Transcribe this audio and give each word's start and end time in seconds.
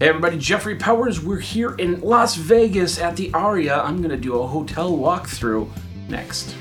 Everybody, 0.00 0.38
Jeffrey 0.38 0.76
Powers. 0.76 1.20
We're 1.20 1.40
here 1.40 1.74
in 1.74 2.00
Las 2.02 2.36
Vegas 2.36 3.00
at 3.00 3.16
the 3.16 3.34
Aria. 3.34 3.82
I'm 3.82 3.96
going 3.96 4.10
to 4.10 4.16
do 4.16 4.40
a 4.40 4.46
hotel 4.46 4.92
walkthrough 4.92 5.68
next. 6.08 6.54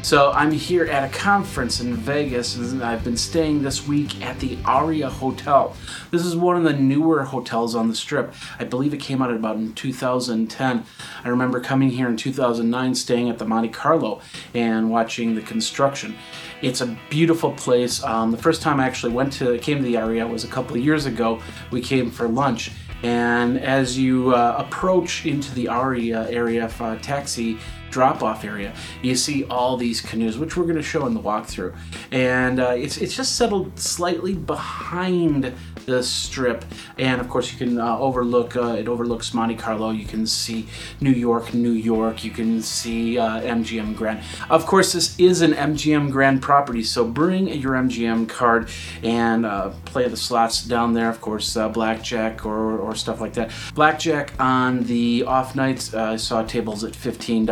So 0.00 0.32
I'm 0.32 0.52
here 0.52 0.86
at 0.86 1.04
a 1.04 1.18
conference 1.18 1.80
in 1.80 1.94
Vegas, 1.96 2.56
and 2.56 2.82
I've 2.82 3.04
been 3.04 3.16
staying 3.16 3.62
this 3.62 3.86
week 3.86 4.22
at 4.22 4.40
the 4.40 4.58
Aria 4.64 5.10
Hotel. 5.10 5.76
This 6.10 6.24
is 6.24 6.36
one 6.36 6.56
of 6.56 6.62
the 6.62 6.72
newer 6.72 7.24
hotels 7.24 7.74
on 7.74 7.88
the 7.88 7.94
Strip. 7.94 8.34
I 8.58 8.64
believe 8.64 8.94
it 8.94 9.00
came 9.00 9.20
out 9.20 9.30
about 9.30 9.56
in 9.56 9.74
2010. 9.74 10.84
I 11.24 11.28
remember 11.28 11.60
coming 11.60 11.90
here 11.90 12.08
in 12.08 12.16
2009, 12.16 12.94
staying 12.94 13.28
at 13.28 13.38
the 13.38 13.46
Monte 13.46 13.68
Carlo 13.68 14.20
and 14.54 14.90
watching 14.90 15.34
the 15.34 15.42
construction. 15.42 16.16
It's 16.62 16.80
a 16.80 16.98
beautiful 17.10 17.52
place. 17.52 18.02
Um, 18.02 18.30
the 18.30 18.38
first 18.38 18.62
time 18.62 18.80
I 18.80 18.86
actually 18.86 19.12
went 19.12 19.32
to 19.34 19.58
came 19.58 19.78
to 19.78 19.84
the 19.84 19.96
area 19.96 20.26
was 20.26 20.44
a 20.44 20.48
couple 20.48 20.76
of 20.76 20.82
years 20.82 21.06
ago. 21.06 21.40
We 21.70 21.80
came 21.80 22.10
for 22.10 22.28
lunch. 22.28 22.70
And 23.02 23.58
as 23.58 23.98
you 23.98 24.34
uh, 24.34 24.56
approach 24.58 25.26
into 25.26 25.54
the 25.54 25.68
Aria 25.68 26.26
area 26.30 26.70
uh, 26.80 26.96
taxi 27.00 27.58
drop 27.90 28.22
off 28.22 28.44
area, 28.44 28.74
you 29.02 29.14
see 29.14 29.44
all 29.44 29.76
these 29.76 30.00
canoes, 30.00 30.38
which 30.38 30.56
we're 30.56 30.64
going 30.64 30.76
to 30.76 30.82
show 30.82 31.06
in 31.06 31.12
the 31.12 31.20
walkthrough. 31.20 31.76
And 32.12 32.60
uh, 32.60 32.70
it's, 32.70 32.96
it's 32.96 33.14
just 33.14 33.36
settled 33.36 33.78
slightly 33.78 34.34
behind 34.34 35.52
the 35.86 36.02
strip. 36.02 36.64
And 36.98 37.20
of 37.20 37.28
course, 37.28 37.52
you 37.52 37.58
can 37.58 37.78
uh, 37.78 37.98
overlook, 37.98 38.56
uh, 38.56 38.76
it 38.78 38.88
overlooks 38.88 39.34
Monte 39.34 39.56
Carlo. 39.56 39.90
You 39.90 40.06
can 40.06 40.26
see 40.26 40.66
New 41.00 41.10
York, 41.10 41.54
New 41.54 41.72
York. 41.72 42.24
You 42.24 42.30
can 42.30 42.62
see 42.62 43.14
MGM 43.14 43.94
uh, 43.94 43.98
Grand. 43.98 44.20
Of 44.50 44.66
course, 44.66 44.92
this 44.92 45.18
is 45.18 45.40
an 45.40 45.52
MGM 45.52 46.10
Grand 46.10 46.42
property, 46.42 46.82
so 46.82 47.04
bring 47.04 47.48
your 47.48 47.74
MGM 47.74 48.28
card 48.28 48.68
and 49.02 49.46
uh, 49.46 49.70
play 49.84 50.08
the 50.08 50.16
slots 50.16 50.64
down 50.64 50.92
there. 50.92 51.10
Of 51.10 51.20
course, 51.20 51.56
uh, 51.56 51.68
blackjack 51.68 52.44
or, 52.46 52.78
or 52.78 52.94
stuff 52.94 53.20
like 53.20 53.34
that. 53.34 53.50
Blackjack 53.74 54.32
on 54.38 54.84
the 54.84 55.24
off 55.24 55.54
nights, 55.54 55.94
I 55.94 56.16
saw 56.16 56.42
tables 56.42 56.84
at 56.84 56.92
$15 56.92 57.46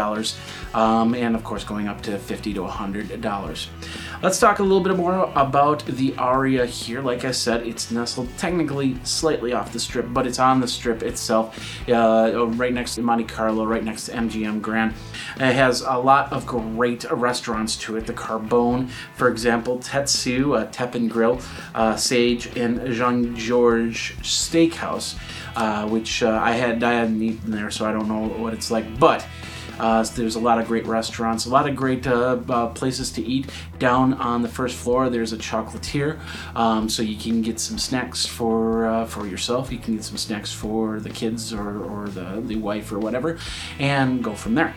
um, 0.75 1.15
and 1.15 1.35
of 1.35 1.45
course 1.45 1.65
going 1.65 1.89
up 1.89 2.03
to 2.03 2.19
50 2.19 2.55
to 2.55 2.61
$100. 2.61 3.69
Let's 4.23 4.39
talk 4.39 4.61
a 4.61 4.63
little 4.63 4.85
bit 4.85 4.97
more 4.97 5.33
about 5.35 5.85
the 5.85 6.15
Aria 6.17 6.65
here. 6.65 7.03
Like 7.03 7.25
I 7.25 7.33
said, 7.33 7.67
it's 7.67 7.91
nestled 7.91 8.29
technically 8.39 8.97
slightly 9.03 9.53
off 9.53 9.73
the 9.73 9.81
strip, 9.81 10.07
but 10.11 10.29
it's 10.29 10.39
on 10.39 10.61
the 10.61 10.69
strip 10.69 11.03
itself, 11.03 11.89
uh, 11.89 12.47
right 12.51 12.73
next 12.73 12.95
to 12.95 13.03
Monte 13.03 13.25
Carlo, 13.25 13.67
right 13.67 13.83
next 13.83 14.07
to 14.07 14.13
MGM 14.13 14.63
Grand. 14.63 14.95
It 15.39 15.55
has 15.55 15.81
a 15.81 15.99
lot 15.99 16.33
of 16.33 16.47
great 16.47 17.05
restaurants 17.11 17.75
to 17.79 17.97
it. 17.97 18.07
The 18.07 18.13
Carbone, 18.13 18.91
for 19.17 19.29
example, 19.29 19.81
Tetsu, 19.81 20.57
uh, 20.57 20.71
Teppan 20.71 21.09
Grill, 21.09 21.41
uh, 21.75 21.97
Sage, 21.97 22.47
and 22.57 22.95
Jean 22.95 23.35
Georges 23.35 24.17
Steakhouse, 24.21 25.19
uh, 25.57 25.89
which 25.89 26.23
uh, 26.23 26.39
I 26.41 26.53
had 26.53 26.85
I 26.85 26.93
hadn't 26.93 27.21
eaten 27.21 27.51
there, 27.51 27.73
so 27.73 27.87
I 27.87 27.93
don't 27.93 28.07
know 28.07 28.29
what 28.41 28.55
it's 28.55 28.71
like, 28.71 29.01
but. 29.01 29.27
Uh, 29.79 30.03
there's 30.15 30.37
a 30.37 30.41
lot 30.41 30.59
of 30.59 30.67
great 30.67 30.87
restaurants, 30.87 31.47
a 31.47 31.51
lot 31.51 31.69
of 31.69 31.75
great 31.77 32.07
uh, 32.07 32.39
uh, 32.49 32.69
places 32.69 33.11
to 33.13 33.23
eat. 33.23 33.51
Down 33.79 34.15
on 34.15 34.43
the 34.43 34.49
first 34.49 34.77
floor, 34.77 35.11
there's 35.11 35.33
a 35.33 35.37
chocolatier, 35.37 36.21
um, 36.55 36.89
so 36.89 37.03
you 37.03 37.17
can 37.17 37.43
get 37.43 37.59
some 37.59 37.79
snacks 37.79 38.27
for 38.27 38.87
uh, 38.87 39.07
for 39.07 39.27
yourself. 39.27 39.73
You 39.73 39.79
can 39.79 39.97
get 39.97 40.05
some 40.05 40.17
snacks 40.17 40.53
for 40.53 41.01
the 41.01 41.11
kids 41.11 41.53
or, 41.53 41.83
or 41.85 42.09
the, 42.09 42.43
the 42.45 42.57
wife 42.57 42.93
or 42.93 42.99
whatever, 42.99 43.39
and 43.79 44.23
go 44.23 44.35
from 44.35 44.55
there 44.55 44.75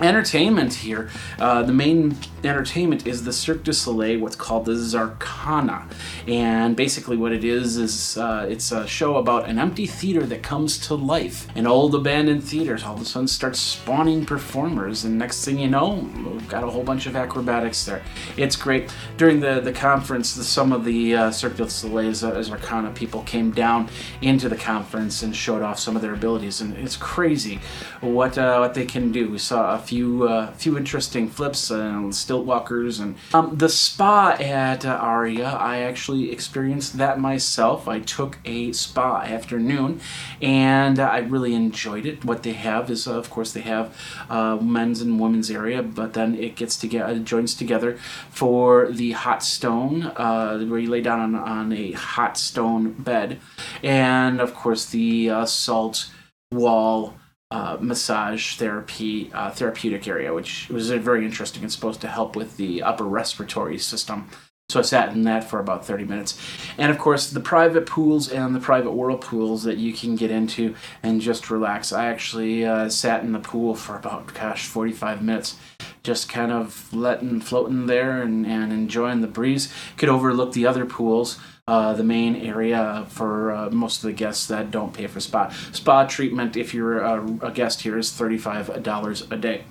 entertainment 0.00 0.74
here. 0.74 1.10
Uh, 1.38 1.62
the 1.62 1.72
main 1.72 2.16
entertainment 2.44 3.06
is 3.06 3.24
the 3.24 3.32
Cirque 3.32 3.64
du 3.64 3.72
Soleil, 3.72 4.20
what's 4.20 4.36
called 4.36 4.66
the 4.66 4.72
Zarkana, 4.72 5.84
and 6.28 6.76
basically 6.76 7.16
what 7.16 7.32
it 7.32 7.44
is 7.44 7.76
is 7.76 8.16
uh, 8.16 8.46
it's 8.48 8.72
a 8.72 8.86
show 8.86 9.16
about 9.16 9.48
an 9.48 9.58
empty 9.58 9.86
theater 9.86 10.24
that 10.26 10.42
comes 10.42 10.78
to 10.86 10.94
life. 10.94 11.46
An 11.56 11.66
old 11.66 11.94
abandoned 11.94 12.44
theater 12.44 12.78
all 12.84 12.94
of 12.94 13.00
a 13.00 13.04
sudden 13.04 13.28
starts 13.28 13.58
spawning 13.58 14.26
performers, 14.26 15.04
and 15.04 15.18
next 15.18 15.44
thing 15.44 15.58
you 15.58 15.68
know, 15.68 16.08
we've 16.30 16.48
got 16.48 16.64
a 16.64 16.68
whole 16.68 16.82
bunch 16.82 17.06
of 17.06 17.16
acrobatics 17.16 17.84
there. 17.84 18.02
It's 18.36 18.56
great. 18.56 18.92
During 19.16 19.40
the 19.40 19.60
the 19.60 19.72
conference, 19.72 20.34
the, 20.34 20.44
some 20.44 20.72
of 20.72 20.84
the 20.84 21.14
uh, 21.14 21.30
Cirque 21.30 21.56
du 21.56 21.68
Soleil 21.68 22.12
Zarkana 22.12 22.94
people 22.94 23.22
came 23.22 23.50
down 23.50 23.88
into 24.20 24.48
the 24.48 24.56
conference 24.56 25.22
and 25.22 25.34
showed 25.34 25.62
off 25.62 25.78
some 25.78 25.96
of 25.96 26.02
their 26.02 26.14
abilities, 26.14 26.60
and 26.60 26.76
it's 26.76 26.96
crazy 26.96 27.60
what 28.00 28.36
uh, 28.38 28.58
what 28.58 28.74
they 28.74 28.84
can 28.84 29.12
do. 29.12 29.30
We 29.30 29.38
saw 29.38 29.74
a 29.74 29.78
few 29.86 30.26
uh, 30.28 30.52
few 30.52 30.76
interesting 30.76 31.28
flips 31.28 31.70
and 31.70 32.14
stilt 32.14 32.44
walkers 32.44 32.98
and 32.98 33.14
um, 33.32 33.56
the 33.56 33.68
spa 33.68 34.36
at 34.40 34.84
uh, 34.84 34.90
Aria. 34.90 35.48
I 35.48 35.78
actually 35.78 36.32
experienced 36.32 36.98
that 36.98 37.20
myself. 37.20 37.86
I 37.86 38.00
took 38.00 38.38
a 38.44 38.72
spa 38.72 39.22
afternoon 39.22 40.00
and 40.42 40.98
uh, 40.98 41.04
I 41.04 41.18
really 41.18 41.54
enjoyed 41.54 42.04
it. 42.06 42.24
What 42.24 42.42
they 42.42 42.54
have 42.54 42.90
is, 42.90 43.06
uh, 43.06 43.14
of 43.14 43.30
course, 43.30 43.52
they 43.52 43.60
have 43.60 43.96
uh, 44.28 44.56
men's 44.56 45.00
and 45.00 45.20
women's 45.20 45.50
area, 45.50 45.82
but 45.82 46.14
then 46.14 46.34
it 46.34 46.56
gets 46.56 46.76
together, 46.76 47.12
it 47.12 47.24
joins 47.24 47.54
together 47.54 47.98
for 48.30 48.90
the 48.90 49.12
hot 49.12 49.42
stone 49.42 50.04
uh, 50.16 50.58
where 50.58 50.80
you 50.80 50.90
lay 50.90 51.00
down 51.00 51.20
on, 51.20 51.34
on 51.36 51.72
a 51.72 51.92
hot 51.92 52.36
stone 52.36 52.92
bed, 52.92 53.38
and 53.82 54.40
of 54.40 54.54
course 54.54 54.86
the 54.86 55.30
salt 55.46 56.10
wall 56.50 57.14
uh, 57.50 57.76
massage 57.80 58.56
therapy 58.56 59.30
uh, 59.32 59.50
therapeutic 59.50 60.08
area, 60.08 60.34
which 60.34 60.68
was 60.68 60.90
very 60.90 61.24
interesting 61.24 61.62
It's 61.62 61.74
supposed 61.74 62.00
to 62.00 62.08
help 62.08 62.34
with 62.34 62.56
the 62.56 62.82
upper 62.82 63.04
respiratory 63.04 63.78
system. 63.78 64.28
So 64.68 64.80
I 64.80 64.82
sat 64.82 65.12
in 65.12 65.22
that 65.22 65.44
for 65.44 65.60
about 65.60 65.86
30 65.86 66.06
minutes. 66.06 66.36
And 66.76 66.90
of 66.90 66.98
course, 66.98 67.30
the 67.30 67.38
private 67.38 67.86
pools 67.86 68.28
and 68.28 68.52
the 68.52 68.58
private 68.58 68.90
whirlpools 68.90 69.62
that 69.62 69.76
you 69.76 69.92
can 69.92 70.16
get 70.16 70.32
into 70.32 70.74
and 71.04 71.20
just 71.20 71.50
relax. 71.50 71.92
I 71.92 72.06
actually 72.06 72.64
uh, 72.64 72.88
sat 72.88 73.22
in 73.22 73.30
the 73.30 73.38
pool 73.38 73.76
for 73.76 73.94
about, 73.94 74.34
gosh, 74.34 74.66
45 74.66 75.22
minutes, 75.22 75.56
just 76.02 76.28
kind 76.28 76.50
of 76.50 76.92
letting, 76.92 77.40
floating 77.40 77.86
there 77.86 78.22
and, 78.22 78.44
and 78.44 78.72
enjoying 78.72 79.20
the 79.20 79.28
breeze. 79.28 79.72
Could 79.96 80.08
overlook 80.08 80.52
the 80.52 80.66
other 80.66 80.84
pools 80.84 81.38
uh, 81.68 81.92
the 81.94 82.04
main 82.04 82.36
area 82.36 83.04
for 83.08 83.50
uh, 83.50 83.68
most 83.70 83.96
of 83.96 84.02
the 84.04 84.12
guests 84.12 84.46
that 84.46 84.70
don't 84.70 84.94
pay 84.94 85.08
for 85.08 85.18
spa. 85.18 85.48
Spa 85.72 86.06
treatment, 86.06 86.56
if 86.56 86.72
you're 86.72 87.00
a, 87.00 87.20
a 87.42 87.50
guest 87.50 87.80
here, 87.80 87.98
is 87.98 88.12
$35 88.12 89.32
a 89.32 89.36
day. 89.36 89.64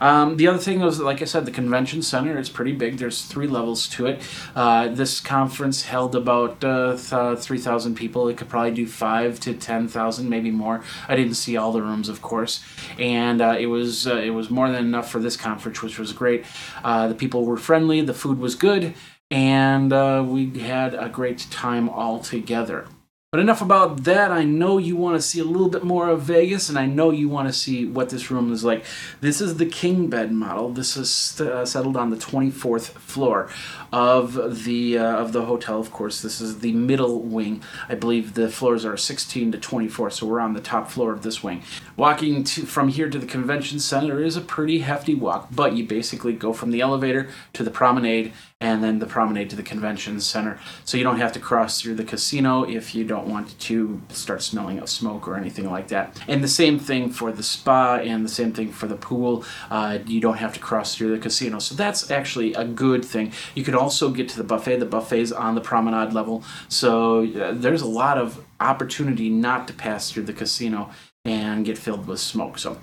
Um, 0.00 0.36
the 0.36 0.48
other 0.48 0.58
thing 0.58 0.80
was, 0.80 0.98
like 0.98 1.22
I 1.22 1.26
said, 1.26 1.46
the 1.46 1.52
convention 1.52 2.02
center 2.02 2.36
is 2.40 2.48
pretty 2.48 2.72
big. 2.72 2.98
There's 2.98 3.22
three 3.22 3.46
levels 3.46 3.86
to 3.90 4.06
it. 4.06 4.20
Uh, 4.56 4.88
this 4.88 5.20
conference 5.20 5.82
held 5.82 6.16
about 6.16 6.64
uh, 6.64 6.96
th- 6.96 7.38
3,000 7.38 7.94
people. 7.94 8.26
It 8.26 8.36
could 8.36 8.48
probably 8.48 8.72
do 8.72 8.88
five 8.88 9.38
to 9.38 9.54
10,000, 9.54 10.28
maybe 10.28 10.50
more. 10.50 10.82
I 11.06 11.14
didn't 11.14 11.34
see 11.34 11.56
all 11.56 11.70
the 11.70 11.82
rooms, 11.82 12.08
of 12.08 12.20
course, 12.20 12.64
and 12.98 13.40
uh, 13.40 13.54
it 13.56 13.66
was 13.66 14.08
uh, 14.08 14.16
it 14.16 14.30
was 14.30 14.50
more 14.50 14.68
than 14.68 14.84
enough 14.84 15.08
for 15.08 15.20
this 15.20 15.36
conference, 15.36 15.82
which 15.82 16.00
was 16.00 16.12
great. 16.12 16.44
Uh, 16.82 17.06
the 17.06 17.14
people 17.14 17.44
were 17.44 17.56
friendly. 17.56 18.00
The 18.00 18.14
food 18.14 18.40
was 18.40 18.56
good 18.56 18.94
and 19.30 19.92
uh, 19.92 20.24
we 20.26 20.58
had 20.58 20.94
a 20.94 21.08
great 21.08 21.46
time 21.50 21.88
all 21.88 22.20
together. 22.20 22.86
But 23.30 23.40
enough 23.40 23.60
about 23.60 24.04
that. 24.04 24.32
I 24.32 24.44
know 24.44 24.78
you 24.78 24.96
want 24.96 25.16
to 25.16 25.20
see 25.20 25.38
a 25.38 25.44
little 25.44 25.68
bit 25.68 25.84
more 25.84 26.08
of 26.08 26.22
Vegas, 26.22 26.70
and 26.70 26.78
I 26.78 26.86
know 26.86 27.10
you 27.10 27.28
want 27.28 27.46
to 27.46 27.52
see 27.52 27.84
what 27.84 28.08
this 28.08 28.30
room 28.30 28.50
is 28.50 28.64
like. 28.64 28.86
This 29.20 29.42
is 29.42 29.58
the 29.58 29.66
king 29.66 30.08
bed 30.08 30.32
model. 30.32 30.70
This 30.70 30.96
is 30.96 31.38
uh, 31.38 31.66
settled 31.66 31.98
on 31.98 32.08
the 32.08 32.16
24th 32.16 32.92
floor 32.92 33.50
of 33.92 34.64
the 34.64 34.96
uh, 34.96 35.18
of 35.18 35.34
the 35.34 35.44
hotel. 35.44 35.78
Of 35.78 35.92
course, 35.92 36.22
this 36.22 36.40
is 36.40 36.60
the 36.60 36.72
middle 36.72 37.20
wing. 37.20 37.62
I 37.86 37.96
believe 37.96 38.32
the 38.32 38.48
floors 38.48 38.86
are 38.86 38.96
16 38.96 39.52
to 39.52 39.58
24, 39.58 40.08
so 40.08 40.26
we're 40.26 40.40
on 40.40 40.54
the 40.54 40.62
top 40.62 40.90
floor 40.90 41.12
of 41.12 41.20
this 41.20 41.42
wing. 41.44 41.62
Walking 41.98 42.44
to, 42.44 42.64
from 42.64 42.88
here 42.88 43.10
to 43.10 43.18
the 43.18 43.26
convention 43.26 43.78
center 43.78 44.22
is 44.22 44.36
a 44.36 44.40
pretty 44.40 44.78
hefty 44.78 45.14
walk, 45.14 45.48
but 45.50 45.74
you 45.74 45.84
basically 45.84 46.32
go 46.32 46.54
from 46.54 46.70
the 46.70 46.80
elevator 46.80 47.28
to 47.52 47.62
the 47.62 47.70
promenade 47.70 48.32
and 48.60 48.82
then 48.82 48.98
the 48.98 49.06
promenade 49.06 49.48
to 49.50 49.56
the 49.56 49.62
convention 49.62 50.20
center. 50.20 50.58
So 50.84 50.96
you 50.96 51.04
don't 51.04 51.18
have 51.18 51.32
to 51.32 51.40
cross 51.40 51.80
through 51.80 51.94
the 51.94 52.04
casino 52.04 52.64
if 52.64 52.92
you 52.92 53.04
don't 53.04 53.28
want 53.28 53.56
to 53.60 54.02
start 54.08 54.42
smelling 54.42 54.80
of 54.80 54.88
smoke 54.88 55.28
or 55.28 55.36
anything 55.36 55.70
like 55.70 55.88
that. 55.88 56.20
And 56.26 56.42
the 56.42 56.48
same 56.48 56.80
thing 56.80 57.10
for 57.10 57.30
the 57.30 57.44
spa 57.44 57.96
and 57.96 58.24
the 58.24 58.28
same 58.28 58.52
thing 58.52 58.72
for 58.72 58.88
the 58.88 58.96
pool. 58.96 59.44
Uh, 59.70 60.00
you 60.06 60.20
don't 60.20 60.38
have 60.38 60.54
to 60.54 60.60
cross 60.60 60.96
through 60.96 61.14
the 61.14 61.22
casino. 61.22 61.60
So 61.60 61.76
that's 61.76 62.10
actually 62.10 62.52
a 62.54 62.64
good 62.64 63.04
thing. 63.04 63.32
You 63.54 63.62
could 63.62 63.76
also 63.76 64.10
get 64.10 64.28
to 64.30 64.36
the 64.36 64.44
buffet. 64.44 64.78
The 64.78 64.86
buffet's 64.86 65.30
on 65.30 65.54
the 65.54 65.60
promenade 65.60 66.12
level. 66.12 66.42
So 66.68 67.24
uh, 67.26 67.52
there's 67.54 67.82
a 67.82 67.88
lot 67.88 68.18
of 68.18 68.44
opportunity 68.58 69.30
not 69.30 69.68
to 69.68 69.74
pass 69.74 70.10
through 70.10 70.24
the 70.24 70.32
casino 70.32 70.90
and 71.28 71.64
get 71.64 71.76
filled 71.76 72.06
with 72.06 72.18
smoke. 72.18 72.58
So, 72.58 72.78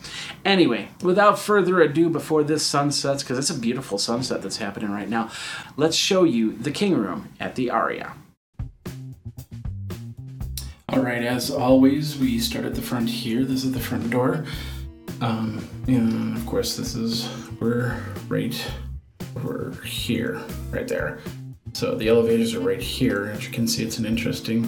anyway, 0.45 0.89
without 1.01 1.39
further 1.39 1.81
ado, 1.81 2.09
before 2.09 2.43
this 2.43 2.63
sun 2.63 2.91
sets, 2.91 3.23
because 3.23 3.39
it's 3.39 3.49
a 3.49 3.59
beautiful 3.59 3.97
sunset 3.97 4.43
that's 4.43 4.57
happening 4.57 4.91
right 4.91 5.09
now, 5.09 5.31
let's 5.77 5.95
show 5.95 6.23
you 6.23 6.53
the 6.53 6.71
king 6.71 6.95
room 6.95 7.29
at 7.39 7.55
the 7.55 7.71
Aria. 7.71 8.13
All 10.89 11.01
right, 11.01 11.23
as 11.23 11.49
always, 11.49 12.19
we 12.19 12.37
start 12.37 12.65
at 12.65 12.75
the 12.75 12.81
front 12.81 13.09
here. 13.09 13.43
This 13.43 13.63
is 13.63 13.71
the 13.71 13.79
front 13.79 14.11
door. 14.11 14.45
Um, 15.21 15.67
and 15.87 16.37
of 16.37 16.45
course, 16.45 16.77
this 16.77 16.93
is 16.93 17.27
we're 17.59 17.99
right 18.27 18.55
over 19.37 19.75
here, 19.83 20.39
right 20.69 20.87
there. 20.87 21.19
So 21.73 21.95
the 21.95 22.07
elevators 22.09 22.53
are 22.53 22.59
right 22.59 22.81
here. 22.81 23.31
As 23.35 23.45
you 23.45 23.51
can 23.51 23.67
see, 23.67 23.83
it's 23.83 23.97
an 23.97 24.05
interesting 24.05 24.63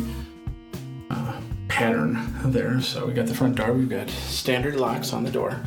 pattern 1.77 2.17
there. 2.43 2.81
So 2.81 3.05
we 3.05 3.13
got 3.13 3.27
the 3.27 3.35
front 3.35 3.55
door. 3.55 3.71
We've 3.71 3.87
got 3.87 4.09
standard 4.09 4.77
locks 4.77 5.13
on 5.13 5.23
the 5.23 5.29
door. 5.29 5.61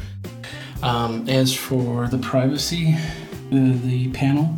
Um, 0.83 1.29
as 1.29 1.55
for 1.55 2.09
the 2.09 2.19
privacy, 2.19 2.97
the, 3.51 3.79
the 3.85 4.11
panel, 4.11 4.57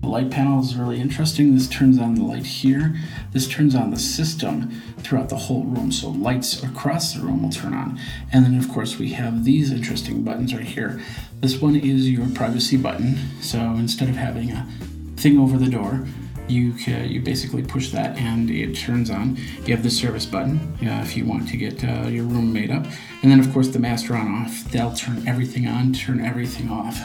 the 0.00 0.06
light 0.06 0.30
panel 0.30 0.60
is 0.60 0.76
really 0.76 1.00
interesting. 1.00 1.54
This 1.54 1.68
turns 1.68 1.98
on 1.98 2.14
the 2.14 2.22
light 2.22 2.46
here. 2.46 2.94
This 3.32 3.48
turns 3.48 3.74
on 3.74 3.90
the 3.90 3.98
system 3.98 4.70
throughout 4.98 5.28
the 5.28 5.36
whole 5.36 5.64
room. 5.64 5.90
So 5.90 6.10
lights 6.10 6.62
across 6.62 7.14
the 7.14 7.22
room 7.22 7.42
will 7.42 7.50
turn 7.50 7.74
on. 7.74 7.98
And 8.32 8.44
then 8.44 8.56
of 8.56 8.68
course 8.68 9.00
we 9.00 9.12
have 9.14 9.44
these 9.44 9.72
interesting 9.72 10.22
buttons 10.22 10.54
right 10.54 10.62
here. 10.62 11.00
This 11.40 11.60
one 11.60 11.74
is 11.74 12.08
your 12.08 12.28
privacy 12.28 12.76
button. 12.76 13.18
So 13.40 13.58
instead 13.58 14.08
of 14.08 14.14
having 14.14 14.52
a 14.52 14.68
thing 15.16 15.36
over 15.40 15.58
the 15.58 15.68
door, 15.68 16.06
you 16.48 16.72
you 16.72 17.20
basically 17.20 17.62
push 17.62 17.90
that 17.90 18.16
and 18.18 18.50
it 18.50 18.76
turns 18.76 19.10
on. 19.10 19.36
You 19.64 19.74
have 19.74 19.82
the 19.82 19.90
service 19.90 20.26
button 20.26 20.58
uh, 20.82 21.00
if 21.02 21.16
you 21.16 21.24
want 21.24 21.48
to 21.48 21.56
get 21.56 21.82
uh, 21.84 22.08
your 22.08 22.24
room 22.24 22.52
made 22.52 22.70
up, 22.70 22.84
and 23.22 23.30
then 23.30 23.40
of 23.40 23.52
course 23.52 23.68
the 23.68 23.78
master 23.78 24.14
on 24.14 24.42
off. 24.42 24.64
They'll 24.70 24.94
turn 24.94 25.26
everything 25.26 25.66
on, 25.66 25.92
turn 25.92 26.24
everything 26.24 26.70
off. 26.70 26.98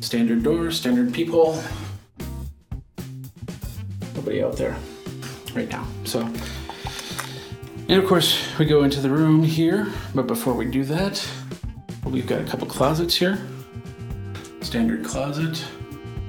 Standard 0.00 0.42
door, 0.42 0.70
standard 0.70 1.12
peephole. 1.12 1.62
Nobody 4.14 4.42
out 4.42 4.56
there 4.56 4.76
right 5.54 5.68
now. 5.68 5.86
So, 6.04 6.20
and 7.88 8.02
of 8.02 8.06
course 8.06 8.58
we 8.58 8.66
go 8.66 8.84
into 8.84 9.00
the 9.00 9.10
room 9.10 9.42
here. 9.42 9.92
But 10.14 10.26
before 10.26 10.54
we 10.54 10.66
do 10.66 10.84
that, 10.84 11.26
we've 12.04 12.26
got 12.26 12.40
a 12.40 12.44
couple 12.44 12.66
closets 12.66 13.16
here. 13.16 13.38
Standard 14.60 15.04
closet, 15.04 15.64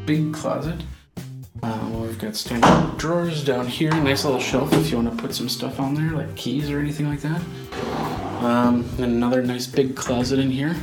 big 0.05 0.33
closet. 0.33 0.81
Um, 1.65 1.99
we've 1.99 2.19
got 2.19 2.35
standard 2.35 2.95
drawers 2.99 3.43
down 3.43 3.65
here. 3.65 3.89
Nice 3.91 4.23
little 4.23 4.39
shelf 4.39 4.71
if 4.73 4.91
you 4.91 4.97
want 4.97 5.09
to 5.09 5.17
put 5.19 5.33
some 5.33 5.49
stuff 5.49 5.79
on 5.79 5.95
there, 5.95 6.11
like 6.11 6.35
keys 6.35 6.69
or 6.69 6.77
anything 6.77 7.09
like 7.09 7.21
that. 7.21 7.41
Um, 8.43 8.87
and 8.97 9.05
another 9.05 9.41
nice 9.41 9.65
big 9.65 9.95
closet 9.95 10.37
in 10.37 10.51
here. 10.51 10.75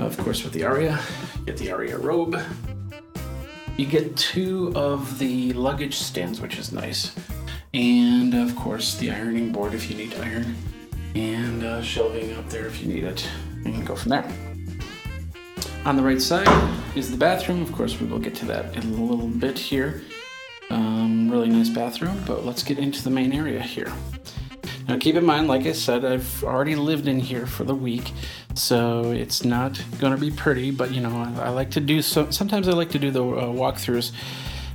Of 0.00 0.16
course, 0.18 0.42
with 0.42 0.52
the 0.52 0.64
Aria, 0.64 0.98
get 1.46 1.56
the 1.58 1.70
Aria 1.70 1.96
robe. 1.96 2.36
You 3.76 3.86
get 3.86 4.16
two 4.16 4.72
of 4.74 5.20
the 5.20 5.52
luggage 5.52 5.94
stands, 5.94 6.40
which 6.40 6.58
is 6.58 6.72
nice. 6.72 7.14
And 7.72 8.34
of 8.34 8.56
course, 8.56 8.96
the 8.96 9.12
ironing 9.12 9.52
board 9.52 9.74
if 9.74 9.88
you 9.88 9.96
need 9.96 10.10
to 10.10 10.24
iron. 10.24 10.56
And 11.14 11.62
uh, 11.62 11.82
shelving 11.82 12.34
up 12.34 12.48
there 12.48 12.66
if 12.66 12.82
you 12.82 12.92
need 12.92 13.04
it. 13.04 13.28
You 13.58 13.70
can 13.70 13.84
go 13.84 13.94
from 13.94 14.10
there. 14.10 14.28
On 15.84 15.94
the 15.94 16.02
right 16.02 16.20
side 16.20 16.48
is 16.96 17.10
the 17.10 17.16
bathroom. 17.16 17.62
Of 17.62 17.72
course, 17.72 18.00
we 18.00 18.06
will 18.06 18.18
get 18.18 18.34
to 18.36 18.46
that 18.46 18.76
in 18.76 18.82
a 18.94 19.02
little 19.02 19.28
bit 19.28 19.58
here. 19.58 20.02
Um, 20.70 21.30
really 21.30 21.48
nice 21.48 21.68
bathroom, 21.68 22.22
but 22.26 22.44
let's 22.44 22.62
get 22.62 22.78
into 22.78 23.02
the 23.02 23.10
main 23.10 23.32
area 23.32 23.60
here. 23.60 23.92
Now, 24.88 24.98
keep 24.98 25.16
in 25.16 25.24
mind, 25.24 25.48
like 25.48 25.66
I 25.66 25.72
said, 25.72 26.04
I've 26.04 26.44
already 26.44 26.76
lived 26.76 27.08
in 27.08 27.18
here 27.18 27.46
for 27.46 27.64
the 27.64 27.74
week, 27.74 28.12
so 28.54 29.12
it's 29.12 29.44
not 29.44 29.82
going 29.98 30.14
to 30.14 30.20
be 30.20 30.30
pretty. 30.30 30.70
But 30.70 30.92
you 30.92 31.00
know, 31.00 31.10
I, 31.10 31.46
I, 31.46 31.48
like 31.50 31.70
to 31.72 31.80
do 31.80 32.02
so. 32.02 32.30
Sometimes 32.30 32.68
I 32.68 32.72
like 32.72 32.90
to 32.90 32.98
do 32.98 33.10
the 33.10 33.24
uh, 33.24 33.46
walkthroughs 33.46 34.12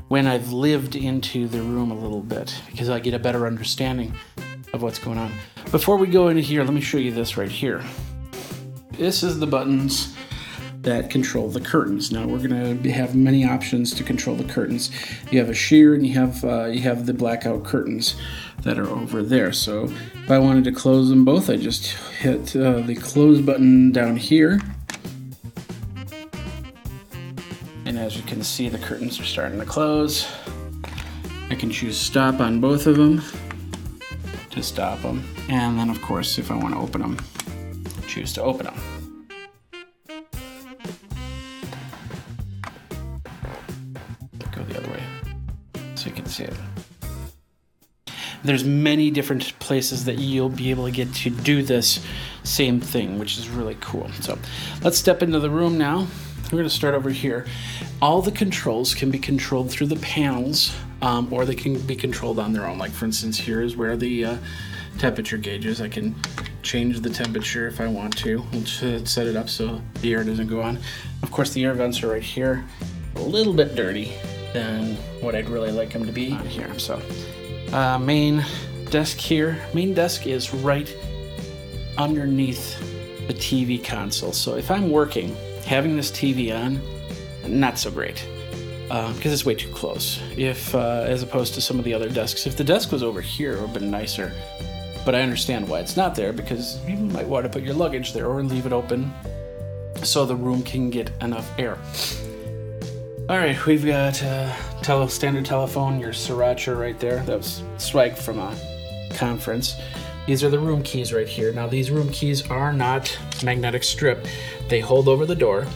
when 0.08 0.26
I've 0.26 0.52
lived 0.52 0.96
into 0.96 1.48
the 1.48 1.62
room 1.62 1.92
a 1.92 1.96
little 1.96 2.22
bit 2.22 2.60
because 2.72 2.90
I 2.90 3.00
get 3.00 3.14
a 3.14 3.20
better 3.20 3.46
understanding 3.46 4.14
of 4.74 4.82
what's 4.82 5.00
going 5.00 5.20
on. 5.20 5.32
Before 5.72 5.98
we 5.98 6.08
go 6.08 6.30
into 6.30 6.42
here, 6.42 6.64
let 6.64 6.74
me 6.74 6.82
show 6.82 6.98
you 6.98 7.12
this 7.12 7.38
right 7.38 7.52
here. 7.52 7.84
This 8.92 9.22
is 9.22 9.40
the 9.40 9.48
buttons 9.48 10.16
that 10.90 11.12
control 11.12 11.48
the 11.50 11.62
curtains. 11.62 12.12
Now 12.12 12.26
we're 12.26 12.40
going 12.40 12.82
to 12.82 12.92
have 12.92 13.16
many 13.16 13.46
options 13.46 13.94
to 13.94 14.04
control 14.04 14.36
the 14.36 14.44
curtains. 14.44 14.90
You 15.32 15.38
have 15.38 15.48
a 15.48 15.54
sheer 15.54 15.94
and 15.94 16.06
you 16.06 16.16
have 16.16 16.44
uh, 16.44 16.66
you 16.66 16.82
have 16.82 17.06
the 17.06 17.14
blackout 17.14 17.64
curtains 17.64 18.16
that 18.64 18.80
are 18.80 18.90
over 18.90 19.22
there. 19.22 19.54
So 19.54 19.84
if 19.84 20.32
I 20.32 20.40
wanted 20.40 20.64
to 20.64 20.72
close 20.72 21.10
them 21.10 21.24
both, 21.24 21.48
I 21.48 21.58
just 21.58 21.92
hit 22.18 22.56
uh, 22.56 22.80
the 22.82 22.96
close 22.96 23.40
button 23.40 23.92
down 23.92 24.18
here. 24.18 24.60
And 27.86 28.00
as 28.00 28.18
you 28.18 28.24
can 28.24 28.44
see, 28.44 28.68
the 28.68 28.80
curtains 28.80 29.20
are 29.20 29.26
starting 29.26 29.60
to 29.60 29.66
close. 29.66 30.28
I 31.52 31.56
can 31.56 31.70
choose 31.70 31.98
stop 31.98 32.40
on 32.40 32.60
both 32.60 32.88
of 32.88 32.98
them 32.98 33.22
to 34.50 34.64
stop 34.64 35.04
them. 35.04 35.24
And 35.50 35.78
then 35.78 35.92
of 35.92 36.02
course, 36.02 36.40
if 36.40 36.50
I 36.50 36.56
want 36.56 36.74
to 36.74 36.80
open 36.80 37.02
them, 37.02 37.18
choose 38.08 38.34
to 38.34 38.42
open 38.42 38.66
them. 38.66 38.99
There's 48.44 48.64
many 48.64 49.12
different 49.12 49.58
places 49.60 50.06
that 50.06 50.18
you'll 50.18 50.50
be 50.50 50.70
able 50.70 50.86
to 50.86 50.92
get 50.92 51.14
to 51.16 51.30
do 51.30 51.62
this 51.62 52.06
same 52.44 52.80
thing, 52.80 53.20
which 53.20 53.38
is 53.38 53.50
really 53.50 53.78
cool. 53.82 54.10
So 54.22 54.38
let's 54.82 54.98
step 54.98 55.22
into 55.22 55.40
the 55.40 55.50
room 55.50 55.78
now. 55.78 56.08
We're 56.46 56.58
going 56.58 56.64
to 56.64 56.70
start 56.70 56.96
over 56.96 57.10
here. 57.10 57.46
All 58.02 58.22
the 58.22 58.32
controls 58.32 58.96
can 58.96 59.12
be 59.12 59.20
controlled 59.20 59.70
through 59.70 59.88
the 59.88 59.98
panels, 59.98 60.74
um, 61.02 61.32
or 61.32 61.46
they 61.46 61.54
can 61.54 61.80
be 61.82 61.96
controlled 61.96 62.40
on 62.40 62.54
their 62.54 62.66
own. 62.66 62.78
Like 62.78 62.92
for 62.92 63.06
instance, 63.06 63.38
here 63.38 63.62
is 63.62 63.76
where 63.76 63.98
the 63.98 64.26
uh, 64.26 64.38
temperature 64.98 65.38
gauge 65.38 65.66
is. 65.66 65.82
I 65.82 65.90
can 65.90 66.16
change 66.64 67.02
the 67.02 67.10
temperature 67.10 67.68
if 67.68 67.80
I 67.80 67.88
want 67.88 68.18
to. 68.20 68.44
We'll 68.52 68.66
set 68.66 69.28
it 69.28 69.36
up 69.36 69.50
so 69.50 69.82
the 70.02 70.14
air 70.14 70.24
doesn't 70.24 70.48
go 70.48 70.62
on. 70.62 70.80
Of 71.24 71.32
course, 71.32 71.54
the 71.54 71.66
air 71.66 71.74
vents 71.74 72.02
are 72.04 72.10
right 72.10 72.24
here. 72.24 72.66
A 73.16 73.22
little 73.22 73.54
bit 73.54 73.76
dirty, 73.76 74.14
than 74.54 74.96
what 75.22 75.36
I'd 75.36 75.50
really 75.50 75.72
like 75.72 75.92
them 75.92 76.06
to 76.06 76.12
be 76.12 76.32
on 76.32 76.46
here. 76.46 76.78
So, 76.80 77.02
uh, 77.72 77.98
main 78.00 78.46
desk 78.90 79.18
here. 79.18 79.60
Main 79.74 79.94
desk 79.94 80.28
is 80.28 80.54
right 80.54 80.94
underneath 81.98 82.78
the 83.28 83.34
TV 83.34 83.84
console. 83.84 84.32
So 84.32 84.56
if 84.56 84.72
I'm 84.72 84.90
working, 84.90 85.36
having 85.66 85.96
this 85.96 86.10
TV 86.12 86.56
on, 86.56 86.82
not 87.48 87.78
so 87.78 87.92
great 87.92 88.26
because 88.88 89.28
uh, 89.28 89.30
it's 89.30 89.46
way 89.46 89.54
too 89.54 89.72
close. 89.72 90.20
If 90.36 90.74
uh, 90.74 91.04
as 91.06 91.22
opposed 91.22 91.54
to 91.54 91.62
some 91.62 91.78
of 91.78 91.86
the 91.86 91.94
other 91.94 92.10
desks, 92.10 92.48
if 92.48 92.58
the 92.58 92.64
desk 92.64 92.92
was 92.92 93.04
over 93.04 93.22
here, 93.22 93.54
it 93.54 93.56
would 93.58 93.70
have 93.70 93.74
been 93.74 93.92
nicer. 93.92 94.34
But 95.06 95.14
I 95.14 95.22
understand 95.22 95.70
why 95.70 95.80
it's 95.80 95.96
not 95.96 96.16
there 96.16 96.34
because 96.34 96.84
you 96.88 96.98
might 96.98 97.28
want 97.28 97.46
to 97.46 97.50
put 97.50 97.62
your 97.62 97.76
luggage 97.76 98.14
there 98.14 98.26
or 98.26 98.42
leave 98.42 98.66
it 98.66 98.74
open 98.74 99.14
so 100.02 100.26
the 100.26 100.36
room 100.36 100.64
can 100.64 100.90
get 100.90 101.12
enough 101.22 101.48
air. 101.60 101.78
All 103.30 103.38
right, 103.38 103.64
we've 103.68 103.86
got 103.86 104.24
uh, 104.24 104.52
tele- 104.82 105.08
standard 105.08 105.46
telephone, 105.46 106.00
your 106.00 106.14
Sriracha 106.14 106.76
right 106.76 107.00
there. 107.00 107.22
That 107.26 107.38
was 107.38 107.62
swag 107.78 108.16
from 108.16 108.40
a 108.40 108.58
conference. 109.12 109.76
These 110.26 110.44
are 110.44 110.50
the 110.50 110.58
room 110.58 110.82
keys 110.82 111.14
right 111.14 111.28
here. 111.28 111.54
Now, 111.54 111.68
these 111.68 111.92
room 111.92 112.10
keys 112.10 112.50
are 112.50 112.74
not 112.74 113.16
magnetic 113.44 113.84
strip. 113.84 114.26
They 114.68 114.80
hold 114.80 115.08
over 115.08 115.28
the 115.28 115.36
door, 115.36 115.68